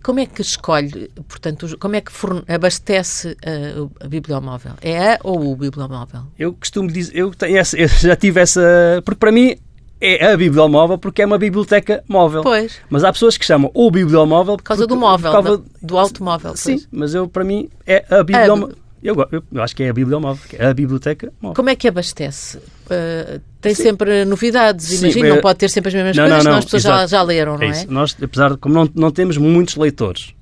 [0.00, 2.12] Como é que escolhe, portanto, como é que
[2.46, 3.36] abastece
[3.76, 4.74] o- a bibliomóvel?
[4.80, 6.22] É a ou o bibliomóvel?
[6.38, 9.56] Eu costumo dizer, eu, tenho essa, eu já tive essa, porque para mim
[10.00, 12.42] é a bibliomóvel porque é uma biblioteca móvel.
[12.42, 15.62] Pois, Mas há pessoas que chamam o bibliomóvel por causa porque- do móvel, por causa-
[15.82, 16.56] do automóvel.
[16.56, 16.88] Sim, pois.
[16.90, 18.76] mas eu para mim é a bibliomóvel.
[19.00, 21.54] Eu, go- eu, eu acho que é a bibliomóvel, é a biblioteca móvel.
[21.54, 22.58] Como é que abastece?
[22.90, 23.82] Ah, tem Sim.
[23.84, 26.58] sempre novidades, imagino, é- não pode ter sempre as mesmas Não, coisas, não, senão não,
[26.58, 27.70] as pessoas já, já leram, não é?
[27.70, 27.86] isso.
[27.92, 30.34] Nós, apesar de como não, não temos muitos leitores,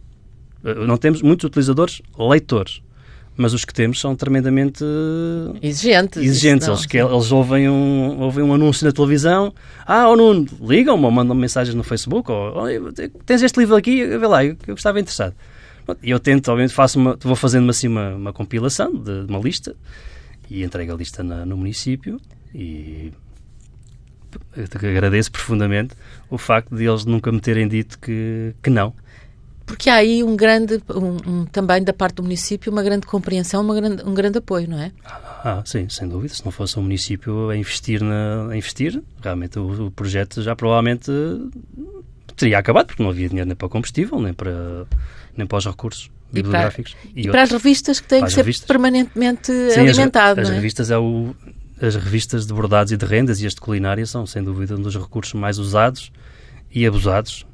[0.65, 2.81] eh, não temos muitos utilizadores leitores,
[3.37, 6.23] mas os que temos são tremendamente eh, Exigentes.
[6.23, 6.67] exigentes.
[6.67, 9.53] não, Eles, que, eles ouvem, um, ouvem um anúncio na televisão,
[9.87, 12.81] ah, oh Nuno, ligam-me ou mandam mensagens no Facebook, ou "Olha,
[13.27, 15.35] tens este livro aqui, vê lá, eu, eu estava interessado.
[16.03, 19.39] E eu tento, obviamente, faço uma, vou fazendo assim uma, uma compilação de, de uma
[19.39, 19.77] lista
[20.51, 22.21] e entrego a lista na- no município
[22.55, 23.13] e
[24.75, 25.95] agradeço profundamente
[26.31, 28.93] o facto de eles nunca me terem dito que, que não.
[29.67, 33.61] Porque há aí um grande, um- um- também da parte do município, uma grande compreensão,
[33.63, 34.93] uma grande, um grande apoio, não é?
[35.05, 36.33] Ah, sim, sem dúvida.
[36.35, 40.55] Se não fosse o município a investir, na, a investir realmente o, o projeto já
[40.55, 41.11] provavelmente
[42.37, 44.87] teria acabado, porque não havia dinheiro nem para combustível, nem para,
[45.37, 46.11] nem para os recursos.
[46.33, 46.95] bibliográficos.
[47.07, 48.67] E para, e para as revistas que têm que ser revistas.
[48.67, 50.41] permanentemente Sim, alimentado.
[50.41, 50.55] As, as é?
[50.57, 51.35] revistas é o,
[51.81, 54.81] as revistas de bordados e de rendas e as de culinária são, sem dúvida, um
[54.83, 56.13] dos recursos mais usados
[56.71, 57.47] e abusados,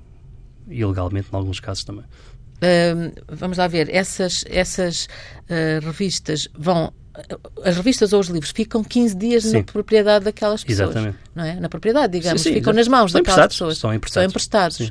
[0.68, 2.05] ilegalmente, em alguns casos também.
[2.05, 5.07] Uh, vamos lá ver, essas, essas
[5.51, 6.92] uh, revistas vão
[7.64, 9.59] as revistas ou os livros ficam 15 dias Sim.
[9.59, 10.90] na propriedade daquelas pessoas.
[10.90, 11.18] Exatamente.
[11.35, 11.61] Não é?
[11.61, 13.79] Na propriedade, digamos, sim, sim, ficam nas mãos são daquelas pessoas.
[13.79, 14.25] São emprestados.
[14.25, 14.77] São emprestados.
[14.79, 14.90] Sim.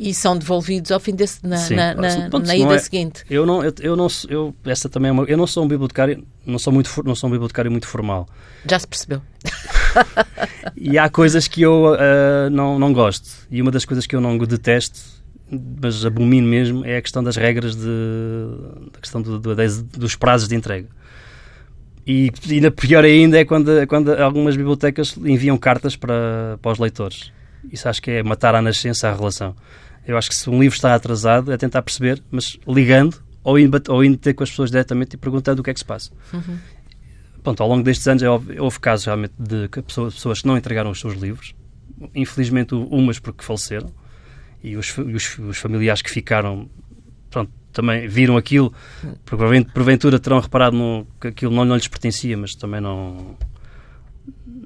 [0.00, 3.24] E são devolvidos ao fim desse, na, na, na, na ida é, seguinte.
[3.28, 6.24] Eu não, eu, eu, não, eu, essa também é uma, eu não sou um bibliotecário,
[6.46, 8.28] não sou muito, não sou um bibliotecário muito formal.
[8.68, 9.20] Já se percebeu.
[10.76, 13.28] e há coisas que eu uh, não, não gosto.
[13.50, 15.18] E uma das coisas que eu não detesto
[15.50, 17.88] mas abomino mesmo é a questão das regras de,
[18.94, 19.54] a questão do, do,
[19.96, 20.86] dos prazos de entrega.
[22.06, 27.32] E ainda pior ainda é quando, quando algumas bibliotecas enviam cartas para, para os leitores.
[27.70, 29.54] Isso acho que é matar à nascença a relação.
[30.06, 33.82] Eu acho que se um livro está atrasado é tentar perceber, mas ligando ou indo,
[33.88, 36.10] ou indo ter com as pessoas diretamente e perguntando o que é que se passa.
[36.32, 36.58] Uhum.
[37.42, 40.90] Pronto, ao longo destes anos houve, houve casos realmente de pessoas, pessoas que não entregaram
[40.90, 41.54] os seus livros.
[42.14, 43.90] Infelizmente, umas porque faleceram
[44.62, 46.68] e os, os, os familiares que ficaram
[47.30, 48.72] pronto, também viram aquilo,
[49.72, 53.36] porventura terão reparado no, que aquilo não, não lhes pertencia, mas também não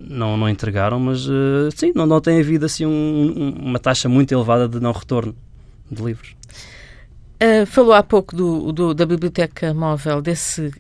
[0.00, 4.32] não, não entregaram, mas uh, sim, não, não tem havido assim um, uma taxa muito
[4.32, 5.35] elevada de não retorno
[5.90, 6.35] de livros.
[7.42, 10.72] Uh, falou há pouco do, do, da biblioteca móvel, desse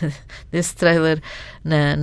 [0.50, 1.20] desse trailer
[1.64, 1.96] na,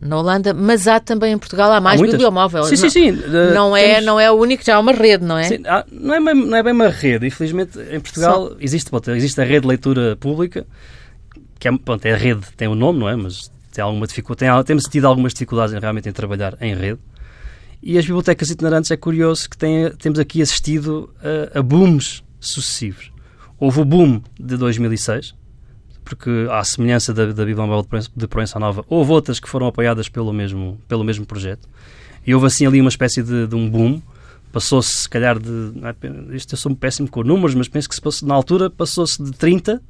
[0.00, 2.64] na Holanda, mas há também em Portugal, há mais há bibliomóvel.
[2.64, 3.10] Sim, sim, sim.
[3.54, 5.44] não, é, não é o único, já há uma rede, não é?
[5.44, 7.26] Sim, há, não, é não é bem uma rede.
[7.26, 10.66] Infelizmente, em Portugal existe, existe a rede de leitura pública,
[11.58, 13.16] que é, pronto, é a rede, tem o um nome, não é?
[13.16, 17.00] Mas tem alguma dificuldade, tem, temos tido algumas dificuldades realmente em trabalhar em rede.
[17.82, 21.12] E as bibliotecas itinerantes é curioso que tem, temos aqui assistido
[21.54, 23.12] a, a booms sucessivos.
[23.58, 25.34] Houve o boom de 2006,
[26.04, 30.08] porque à semelhança da, da Bíblia Móvel de Proença Nova, houve outras que foram apoiadas
[30.08, 31.68] pelo mesmo, pelo mesmo projeto.
[32.26, 34.00] E houve assim ali uma espécie de, de um boom.
[34.52, 35.72] Passou-se, se calhar, de.
[35.82, 39.20] É, isto eu sou péssimo com números, mas penso que se passou, na altura passou-se
[39.22, 39.82] de 30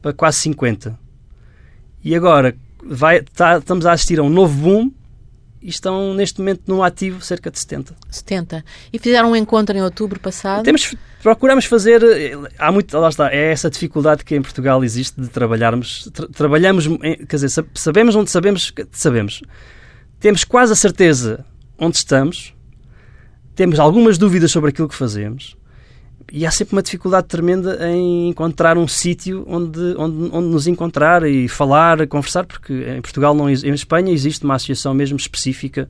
[0.00, 0.98] para quase 50.
[2.02, 4.90] E agora vai, tá, estamos a assistir a um novo boom
[5.64, 7.96] e estão neste momento no ativo cerca de 70.
[8.10, 8.62] 70.
[8.92, 10.62] E fizeram um encontro em outubro passado?
[10.62, 12.02] Temos, procuramos fazer,
[12.58, 16.86] há muito, lá está, é essa dificuldade que em Portugal existe de trabalharmos, tra, trabalhamos,
[17.26, 19.42] quer dizer, sabemos onde sabemos, sabemos.
[20.20, 21.46] Temos quase a certeza
[21.78, 22.54] onde estamos,
[23.54, 25.56] temos algumas dúvidas sobre aquilo que fazemos,
[26.36, 31.22] e há sempre uma dificuldade tremenda em encontrar um sítio onde, onde, onde nos encontrar
[31.22, 35.88] e falar, conversar, porque em Portugal, não, em Espanha, existe uma associação mesmo específica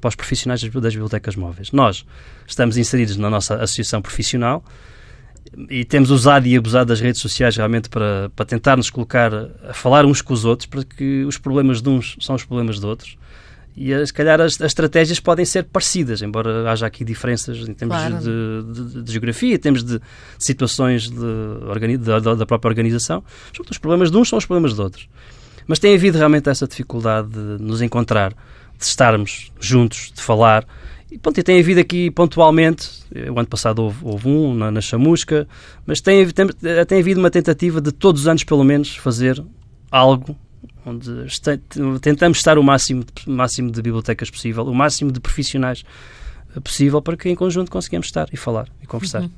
[0.00, 1.72] para os profissionais das, bibliotecas móveis.
[1.72, 2.06] Nós
[2.46, 4.64] estamos inseridos na nossa associação profissional
[5.68, 9.34] e temos usado e abusado das redes sociais realmente para, para tentar nos colocar
[9.68, 12.78] a falar uns com os outros, para que os problemas de uns são os problemas
[12.78, 13.18] de outros
[13.76, 17.74] e eh, se calhar as, as, estratégias podem ser parecidas, embora haja aqui diferenças em
[17.74, 18.18] termos claro.
[18.18, 20.00] de, de, de, geografia, em termos de,
[20.38, 23.24] situações da, da, própria organização.
[23.70, 25.08] Os problemas de uns são os problemas de outros.
[25.66, 30.66] Mas tem havido realmente essa dificuldade de nos encontrar, de estarmos juntos, de falar.
[31.10, 34.80] E, pronto, e tem havido aqui pontualmente, o ano passado houve, houve um na, na
[34.80, 35.46] Chamusca,
[35.86, 36.46] mas tem, tem,
[36.86, 39.42] tem havido uma tentativa de todos os anos, pelo menos, fazer
[39.90, 40.36] algo
[40.84, 41.26] onde
[42.00, 45.84] tentamos estar o máximo, máximo de bibliotecas possível, o máximo de profissionais
[46.62, 49.22] possível para que em conjunto conseguimos estar e falar e conversar.
[49.22, 49.30] Uhum.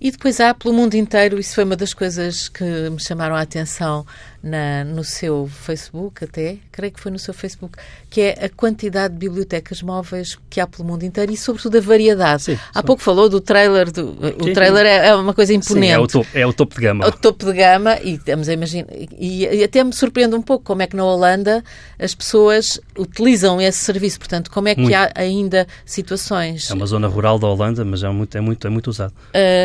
[0.00, 3.40] E depois há pelo mundo inteiro, isso foi uma das coisas que me chamaram a
[3.40, 4.06] atenção
[4.42, 7.76] na, no seu Facebook, até, creio que foi no seu Facebook,
[8.08, 11.80] que é a quantidade de bibliotecas móveis que há pelo mundo inteiro e, sobretudo, a
[11.80, 12.42] variedade.
[12.44, 12.86] Sim, há sim.
[12.86, 15.86] pouco falou do trailer, do, o trailer é, é, uma coisa imponente.
[15.86, 17.04] Sim, é, o topo, é o topo de gama.
[17.04, 18.88] É o topo de gama e estamos a imaginar.
[18.92, 21.64] E, e, até me surpreende um pouco como é que na Holanda
[21.98, 24.18] as pessoas utilizam esse serviço.
[24.18, 24.94] Portanto, como é que muito.
[24.94, 26.70] há ainda situações.
[26.70, 29.12] É uma zona rural da Holanda, mas é muito, é muito, é muito usado.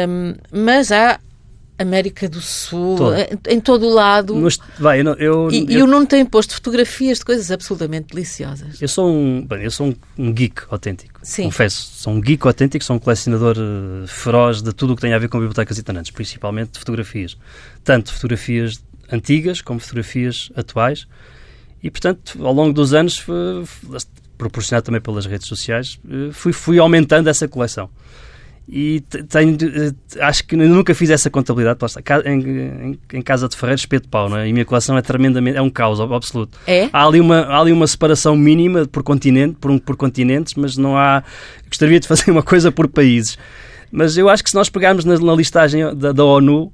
[0.08, 1.20] Um, mas há
[1.78, 4.36] América do Sul, em, em, todo o lado.
[4.36, 8.14] Mas, vai, eu, eu, e, eu, e o Nuno tem posto fotografias de coisas absolutamente
[8.14, 8.82] deliciosas.
[8.82, 11.20] Eu sou um, bem, eu sou um, um geek autêntico.
[11.24, 11.46] Sim.
[11.46, 15.14] Confesso, sou um geek autêntico, sou um colecionador uh, feroz de tudo o que tem
[15.14, 17.38] a ver com bibliotecas itinerantes, principalmente de fotografias.
[17.84, 21.08] Tanto fotografias antigas como fotografias atuais.
[21.82, 23.26] E, portanto, ao longo dos anos,
[24.38, 27.90] proporcionado também pelas redes sociais, uh, fui, fui aumentando essa coleção
[28.68, 31.80] e tenho, eh, acho que nunca fiz essa contabilidade.
[32.26, 34.48] Em, em, em casa de Ferreira, espeto pau, não é?
[34.48, 36.58] E a minha coleção é tremendamente, é um caos absoluto.
[36.66, 36.90] É?
[36.94, 40.78] Há ali uma, há ali uma separação mínima por continente, por, um, por continentes, mas
[40.78, 41.24] não há.
[41.68, 43.38] Gostaria de fazer uma coisa por países.
[43.92, 46.72] Mas eu acho que se nós pegarmos na, na listagem da, da ONU,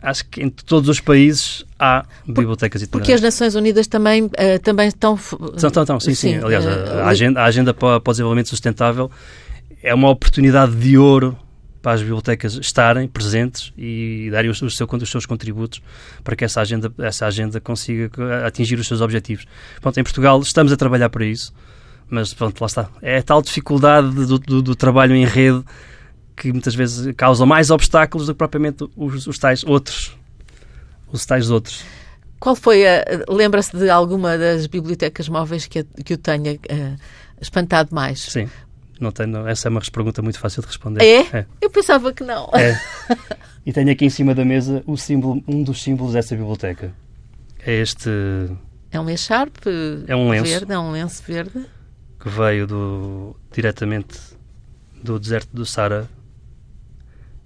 [0.00, 2.90] acho que em todos os países há bibliotecas itinerantes.
[2.90, 4.30] Porque as Nações Unidas também, uh,
[4.62, 5.14] também estão...
[5.14, 6.44] Estão, estão, estão sim, sim, sim.
[6.44, 9.10] Aliás, uh, a, agenda, a agenda para, para o desenvolvimento sustentável
[9.82, 11.36] é uma oportunidade de ouro
[11.82, 15.82] para as bibliotecas estarem presentes e darem o, seu, os seus contributos
[16.22, 19.46] para que essa agenda, essa agenda consiga atingir os seus objetivos.
[19.80, 21.52] Pronto, em Portugal estamos a trabalhar para isso,
[22.08, 22.88] mas pronto, lá está.
[23.02, 25.64] É a tal dificuldade do, do, do trabalho em rede
[26.36, 30.16] que muitas vezes causa mais obstáculos do que propriamente os, os tais outros.
[31.10, 31.84] Os tais outros.
[32.38, 33.04] Qual foi a.
[33.28, 36.96] Lembra-se de alguma das bibliotecas móveis que, que o tenha uh,
[37.40, 38.20] espantado mais?
[38.20, 38.48] Sim.
[39.00, 41.02] Não tenho, essa é uma pergunta muito fácil de responder.
[41.02, 41.38] É?
[41.38, 41.46] é.
[41.60, 42.50] Eu pensava que não.
[42.54, 42.80] É.
[43.64, 46.92] E tenho aqui em cima da mesa o símbolo, um dos símbolos dessa biblioteca.
[47.64, 48.10] É este.
[48.90, 49.70] É um echarpe
[50.06, 51.66] é um lenço verde, é um lenço verde.
[52.18, 54.18] Que veio do, diretamente
[55.02, 56.08] do deserto do Sara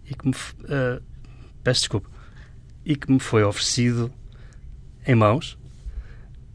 [0.08, 0.34] e que me.
[0.34, 1.02] Uh,
[1.62, 2.08] peço desculpa.
[2.84, 4.10] E que me foi oferecido
[5.06, 5.58] em mãos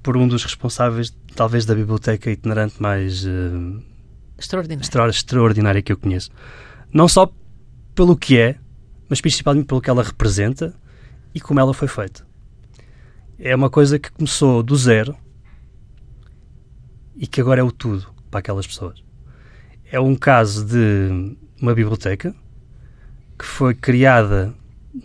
[0.02, 3.26] por um dos responsáveis, talvez, da biblioteca itinerante mais.
[3.26, 3.91] Uh,
[4.44, 5.10] extraordinária.
[5.10, 6.30] extraordinária que eu conheço.
[6.94, 7.32] Não só
[7.96, 8.58] pelo que é,
[9.10, 10.74] mas principalmente pelo que ela representa
[11.34, 12.26] e como ela foi feita.
[13.40, 15.16] É uma coisa que começou do zero
[17.16, 19.04] e que agora é o tudo para aquelas pessoas.
[19.92, 22.34] É um caso de uma biblioteca
[23.38, 24.54] que foi criada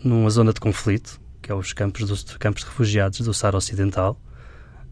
[0.05, 4.21] numa zona de conflito, que é os campos, dos, campos de refugiados do Saara Ocidental.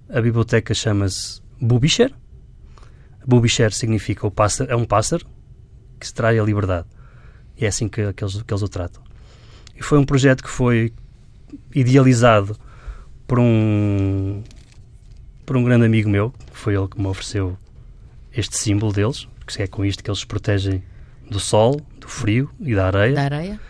[0.09, 2.15] A biblioteca chama-se Bubisher
[3.27, 5.27] Bubisher significa o pássaro, é um pássaro
[5.99, 6.87] que se trai a liberdade.
[7.57, 9.03] E é assim que, que, eles, que eles o tratam.
[9.77, 10.93] E foi um projeto que foi
[11.75, 12.57] idealizado
[13.27, 14.43] por um
[15.47, 17.57] por um grande amigo meu, que foi ele que me ofereceu
[18.33, 20.83] este símbolo deles, porque é com isto que eles se protegem
[21.31, 23.15] do sol, do frio e da areia.
[23.15, 23.61] Da areia.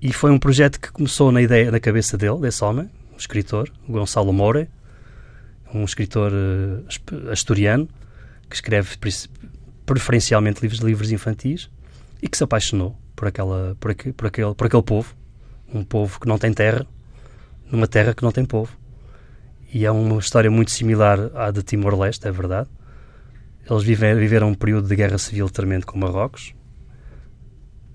[0.00, 3.70] E foi um projeto que começou na ideia, na cabeça dele, desse homem, um escritor,
[3.88, 4.68] Gonçalo Moura,
[5.74, 7.88] um escritor uh, asturiano,
[8.52, 8.98] que escreve
[9.86, 11.70] preferencialmente livros, livros infantis
[12.20, 15.14] e que se apaixonou por, aquela, por, aquele, por, aquele, por aquele povo,
[15.72, 16.86] um povo que não tem terra,
[17.70, 18.76] numa terra que não tem povo.
[19.72, 22.68] E é uma história muito similar à de Timor-Leste, é verdade.
[23.68, 26.54] Eles viver, viveram um período de guerra civil tremendo com Marrocos.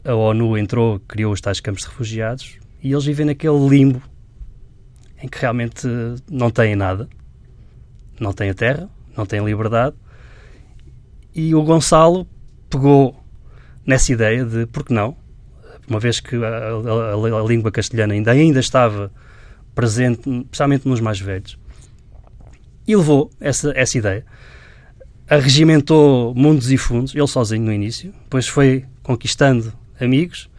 [0.03, 4.01] A ONU entrou, criou os tais campos de refugiados e eles vivem naquele limbo
[5.21, 5.87] em que realmente
[6.31, 7.07] não têm nada.
[8.19, 9.95] Não têm terra, não têm liberdade
[11.37, 12.27] e o Gonçalo
[12.67, 13.23] pegou
[13.85, 15.15] nessa ideia de, por que não?
[15.87, 19.11] Uma vez que a, a, a língua castelhana ainda, ainda estava
[19.75, 21.59] presente, especialmente nos mais velhos,
[22.87, 24.25] e levou essa, essa ideia.
[25.29, 29.71] Arregimentou mundos e fundos, ele sozinho no início, depois foi conquistando
[30.01, 30.49] amigos.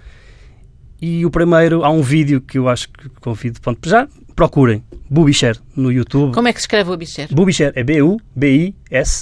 [1.01, 5.59] E o primeiro, há um vídeo que eu acho que convido, pronto, já procurem, Bubisher
[5.75, 6.33] no YouTube.
[6.35, 7.27] Como é que se escreve Bubisher?
[7.35, 9.19] Bubisher é B-U-B-I-S-H-E-R.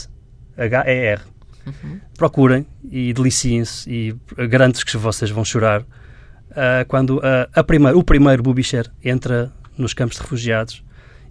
[1.67, 2.01] Uhum.
[2.17, 7.21] Procurem e deliciem-se e garanto que vocês vão chorar uh, quando
[7.53, 10.85] a primeir, o primeiro Bubisher entra nos campos de refugiados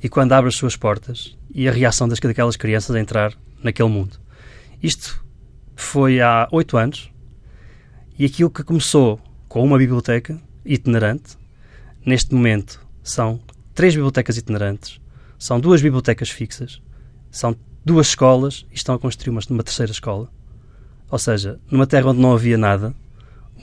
[0.03, 3.89] e quando abre as suas portas e a reação das, daquelas crianças a entrar naquele
[3.89, 4.19] mundo.
[4.83, 5.23] Isto
[5.75, 7.09] foi há oito anos
[8.19, 11.37] e aquilo que começou com uma biblioteca itinerante,
[12.05, 13.41] neste momento são
[13.73, 14.99] três bibliotecas itinerantes,
[15.37, 16.81] são duas bibliotecas fixas,
[17.31, 20.27] são duas escolas e estão a construir uma, uma terceira escola.
[21.09, 22.93] Ou seja, numa terra onde não havia nada,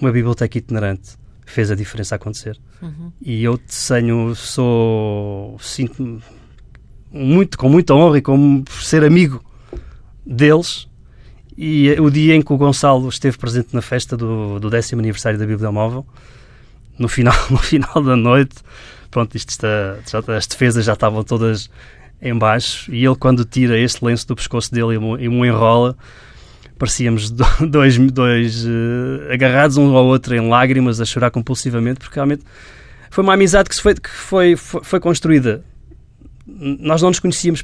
[0.00, 2.58] uma biblioteca itinerante fez a diferença acontecer.
[2.80, 3.12] Uhum.
[3.20, 3.58] E eu
[3.88, 6.22] tenho, sou, sinto-me
[7.10, 9.44] muito, com muita honra e como ser amigo
[10.24, 10.88] deles.
[11.56, 15.38] E o dia em que o Gonçalo esteve presente na festa do, do décimo aniversário
[15.38, 16.06] da Bíblia Móvel,
[16.98, 18.56] no final, no final da noite,
[19.10, 21.68] pronto, isto está, já, as defesas já estavam todas
[22.22, 25.96] em baixo e ele quando tira este lenço do pescoço dele e me enrola
[26.78, 27.30] parecíamos
[27.68, 32.44] dois, dois uh, agarrados um ao outro em lágrimas a chorar compulsivamente porque realmente
[33.12, 35.62] foi uma amizade que, foi, que foi, foi, foi construída.
[36.46, 37.62] Nós não nos conhecíamos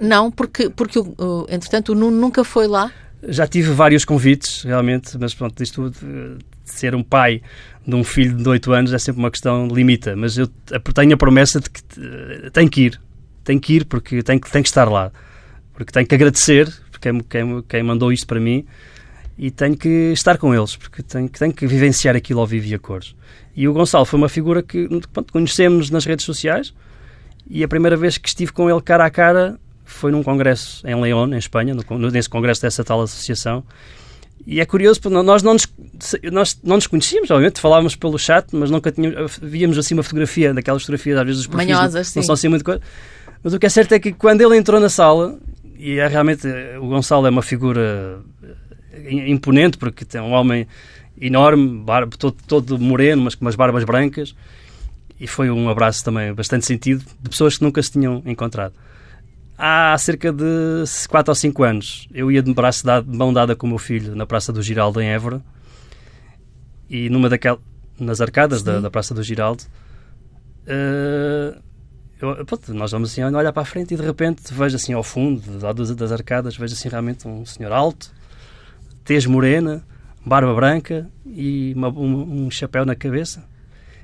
[0.00, 0.98] não, porque, porque
[1.48, 2.90] entretanto o Nuno nunca foi lá.
[3.22, 7.40] Já tive vários convites realmente, mas pronto, isto de ser um pai
[7.86, 10.48] de um filho de 8 anos é sempre uma questão limita, mas eu
[10.92, 11.82] tenho a promessa de que
[12.52, 13.00] tenho que ir
[13.44, 15.10] tem que ir porque tem que, tem que estar lá.
[15.72, 18.64] Porque tenho que agradecer quem, quem, quem mandou isto para mim
[19.38, 22.74] e tenho que estar com eles, porque tenho, tenho que vivenciar aquilo ao vivo e
[22.74, 23.14] a cores.
[23.56, 26.74] E o Gonçalo foi uma figura que pronto, conhecemos nas redes sociais
[27.48, 30.94] e a primeira vez que estive com ele cara a cara foi num congresso em
[31.00, 33.64] León, em Espanha, no, nesse congresso dessa tal associação.
[34.46, 35.66] E é curioso, porque nós não nos,
[36.32, 40.54] nós não nos conhecíamos, obviamente, falávamos pelo chat, mas nunca tínhamos, víamos assim uma fotografia,
[40.54, 42.26] daquelas fotografias, às vezes os perfis Manhosas, não sim.
[42.26, 42.80] são assim muito coisa.
[43.42, 45.38] Mas o que é certo é que quando ele entrou na sala,
[45.78, 46.46] e é realmente,
[46.80, 48.20] o Gonçalo é uma figura
[48.92, 50.66] eh, imponente, porque tem um homem
[51.18, 54.34] enorme, barba, todo, todo moreno, mas com umas barbas brancas,
[55.18, 58.74] e foi um abraço também bastante sentido, de pessoas que nunca se tinham encontrado.
[59.56, 63.54] Há cerca de 4 ou 5 anos, eu ia de braço dado, de mão dada
[63.54, 65.42] com o meu filho na Praça do Giraldo, em Évora,
[66.88, 67.60] e numa daquelas,
[67.98, 69.62] nas arcadas da, da, Praça do Giraldo,
[70.64, 71.60] uh,
[72.20, 75.02] eu, pronto, nós vamos assim, olhar para a frente e de repente vejo assim ao
[75.02, 78.10] fundo das, das arcadas, vejo assim realmente um senhor alto,
[79.04, 79.82] tez morena,
[80.24, 83.42] barba branca e uma, um, um chapéu na cabeça.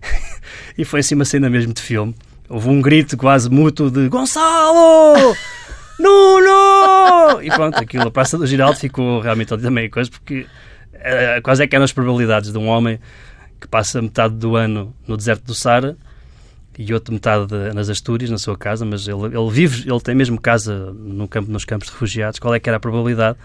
[0.78, 2.14] e foi assim uma cena mesmo de filme.
[2.48, 5.36] Houve um grito quase mútuo de Gonçalo!
[5.98, 7.42] Nuno!
[7.42, 10.46] E pronto, aquilo, a Praça do Giraldo ficou realmente ali também coisa, porque
[10.94, 13.00] uh, quais é que eram as probabilidades de um homem
[13.60, 15.96] que passa metade do ano no deserto do Sara
[16.78, 20.14] e outra metade de, nas Astúrias, na sua casa, mas ele, ele vive, ele tem
[20.14, 23.38] mesmo casa no campo, nos campos de refugiados, qual é que era a probabilidade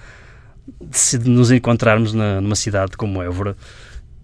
[0.80, 3.56] de, de nos encontrarmos na, numa cidade como Évora?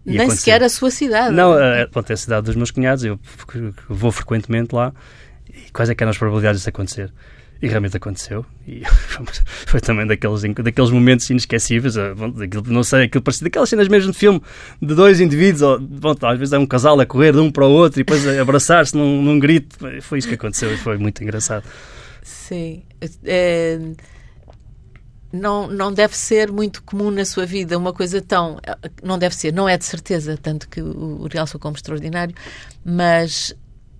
[0.05, 0.39] Nem acontecer.
[0.39, 1.35] sequer a sua cidade.
[1.35, 3.19] Não, é, pronto, é a cidade dos meus cunhados, eu
[3.89, 4.93] vou frequentemente lá.
[5.49, 7.11] E quais é que eram as probabilidades disso acontecer?
[7.61, 8.45] E realmente aconteceu.
[8.67, 8.83] E
[9.65, 11.95] foi também daqueles, daqueles momentos inesquecíveis.
[12.65, 14.41] Não sei, aquilo parecia daquelas cenas mesmo de filme
[14.81, 15.61] de dois indivíduos.
[15.61, 18.03] Ou, bom, às vezes é um casal a correr de um para o outro e
[18.03, 19.77] depois abraçar-se num, num grito.
[20.01, 21.63] Foi isso que aconteceu e foi muito engraçado.
[22.23, 22.83] Sim.
[23.23, 23.79] É
[25.31, 28.59] não, não deve ser muito comum na sua vida uma coisa tão.
[29.03, 32.35] Não deve ser, não é de certeza, tanto que o, o realçou como extraordinário,
[32.83, 33.55] mas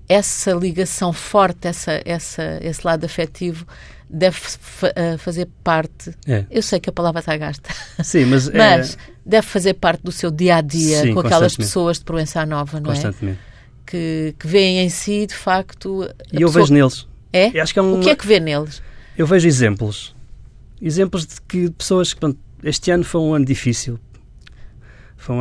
[0.08, 3.66] essa ligação forte, essa, essa, esse lado afetivo
[4.10, 6.14] deve uh, fazer parte.
[6.26, 6.46] É.
[6.50, 7.70] Eu sei que a palavra está gasta.
[8.04, 8.98] Sim, mas, mas é...
[9.26, 12.80] deve fazer parte do seu dia a dia Sim, com aquelas pessoas de Proença Nova,
[12.80, 13.40] não constantemente.
[13.54, 13.58] é?
[13.86, 16.10] Que, que veem em si, de facto.
[16.32, 17.08] E eu vejo neles.
[17.32, 17.52] É?
[17.58, 18.00] Eu acho que é um...
[18.00, 18.82] O que é que vê neles?
[19.18, 20.16] Eu vejo exemplos.
[20.82, 22.20] Exemplos de que pessoas que.
[22.20, 24.00] Pronto, este ano foi um ano difícil.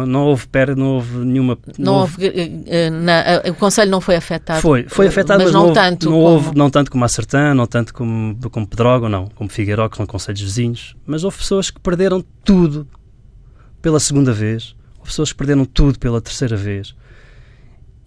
[0.07, 1.59] Não houve perda, não houve nenhuma.
[1.79, 4.61] Não, não houve, houve na, o Conselho não foi afetado.
[4.61, 6.07] Foi, foi afetado, mas, mas não, houve, tanto.
[6.07, 6.27] Não, como...
[6.27, 9.97] houve, não tanto como a Sertã, não tanto como, como Pedrógão, não, como Figueiró, que
[9.97, 10.97] são conselhos vizinhos.
[11.07, 12.87] Mas houve pessoas que perderam tudo
[13.81, 14.75] pela segunda vez.
[14.99, 16.95] Houve pessoas que perderam tudo pela terceira vez.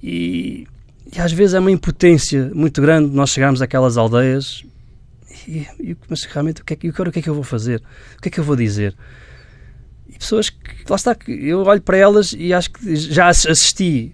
[0.04, 0.68] E,
[1.16, 4.66] e às vezes é uma impotência muito grande nós chegarmos àquelas aldeias
[5.48, 7.82] e, e, mas realmente o que, é o que é que eu vou fazer?
[8.18, 8.96] O que é que eu vou dizer?
[10.20, 14.14] Pessoas que, lá está, que eu olho para elas e acho que já assisti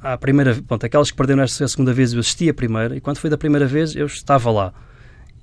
[0.00, 3.18] à primeira, pronto, aquelas que perderam esta segunda vez, eu assisti a primeira, e quando
[3.18, 4.72] foi da primeira vez eu estava lá.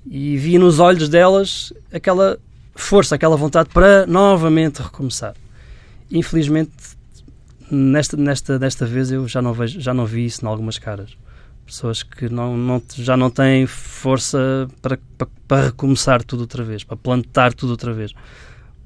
[0.04, 2.38] E vi nos olhos delas aquela
[2.74, 5.34] força, aquela vontade para novamente recomeçar.
[6.10, 6.72] Infelizmente,
[7.70, 11.16] nesta, nesta, desta vez eu já não, vejo, já não vi isso em algumas caras
[11.64, 16.84] pessoas que não, não, já não têm força para, para, para, recomeçar tudo outra vez,
[16.84, 18.12] para plantar tudo outra vez,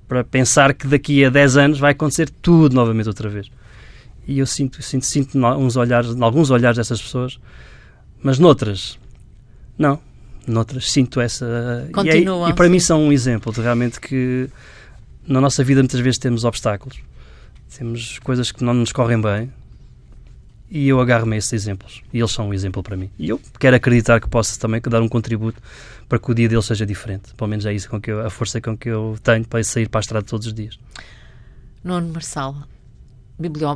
[0.09, 3.51] para pensar que daqui a 10 anos vai acontecer tudo novamente outra vez.
[4.27, 7.39] E eu sinto, sinto, sinto uns olhares, alguns olhares dessas pessoas,
[8.23, 8.99] mas noutras,
[9.79, 10.01] não.
[10.47, 11.89] Noutras sinto essa.
[11.93, 14.49] Continuam, e, e para mim são um exemplo de realmente que
[15.27, 16.99] na nossa vida muitas vezes temos obstáculos,
[17.77, 19.53] temos coisas que não nos correm bem,
[20.71, 22.03] e eu agarro-me a esses exemplos.
[22.12, 23.11] E eles são um exemplo para mim.
[23.19, 25.61] E eu quero acreditar que posso também dar um contributo
[26.09, 27.35] para que o dia deles seja diferente.
[27.37, 29.89] Pelo menos é isso com que eu, a força com que eu tenho para sair
[29.89, 30.79] para a estrada todos os dias.
[31.85, 32.57] Nuno Marçal,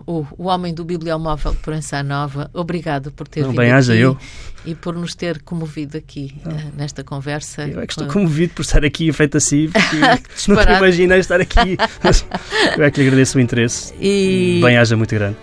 [0.06, 3.98] o, o homem do Bibliomóvel de Proença Nova, obrigado por ter Não, vindo bem aqui
[3.98, 4.18] eu.
[4.64, 7.68] e por nos ter comovido aqui uh, nesta conversa.
[7.68, 11.18] Eu é que estou comovido por estar aqui em frente a si, porque nunca imaginei
[11.20, 11.76] estar aqui.
[12.76, 13.94] eu é que lhe agradeço o interesse.
[14.00, 14.60] E...
[14.62, 15.36] Bem-aja muito grande.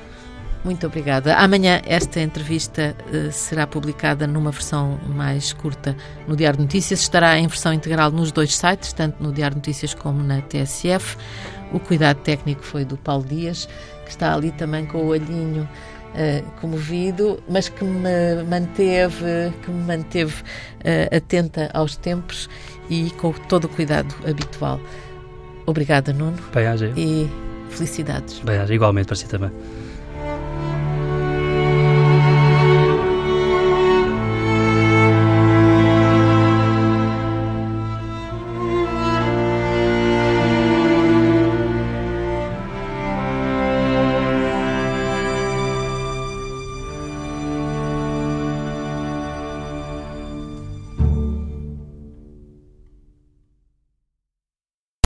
[0.64, 1.36] Muito obrigada.
[1.36, 5.95] Amanhã esta entrevista uh, será publicada numa versão mais curta
[6.28, 7.01] no Diário de Notícias.
[7.01, 11.18] Estará em versão integral nos dois sites, tanto no Diário de Notícias como na TSF.
[11.72, 13.68] O cuidado técnico foi do Paulo Dias,
[14.05, 19.84] que está ali também com o olhinho uh, comovido, mas que me manteve, que me
[19.84, 22.49] manteve uh, atenta aos tempos
[22.89, 24.80] e com todo o cuidado habitual.
[25.66, 26.38] Obrigada, Nuno.
[26.53, 26.93] Bem-aja.
[26.95, 27.30] E
[27.70, 28.39] felicidades.
[28.39, 29.51] Bem-aja, igualmente para si também.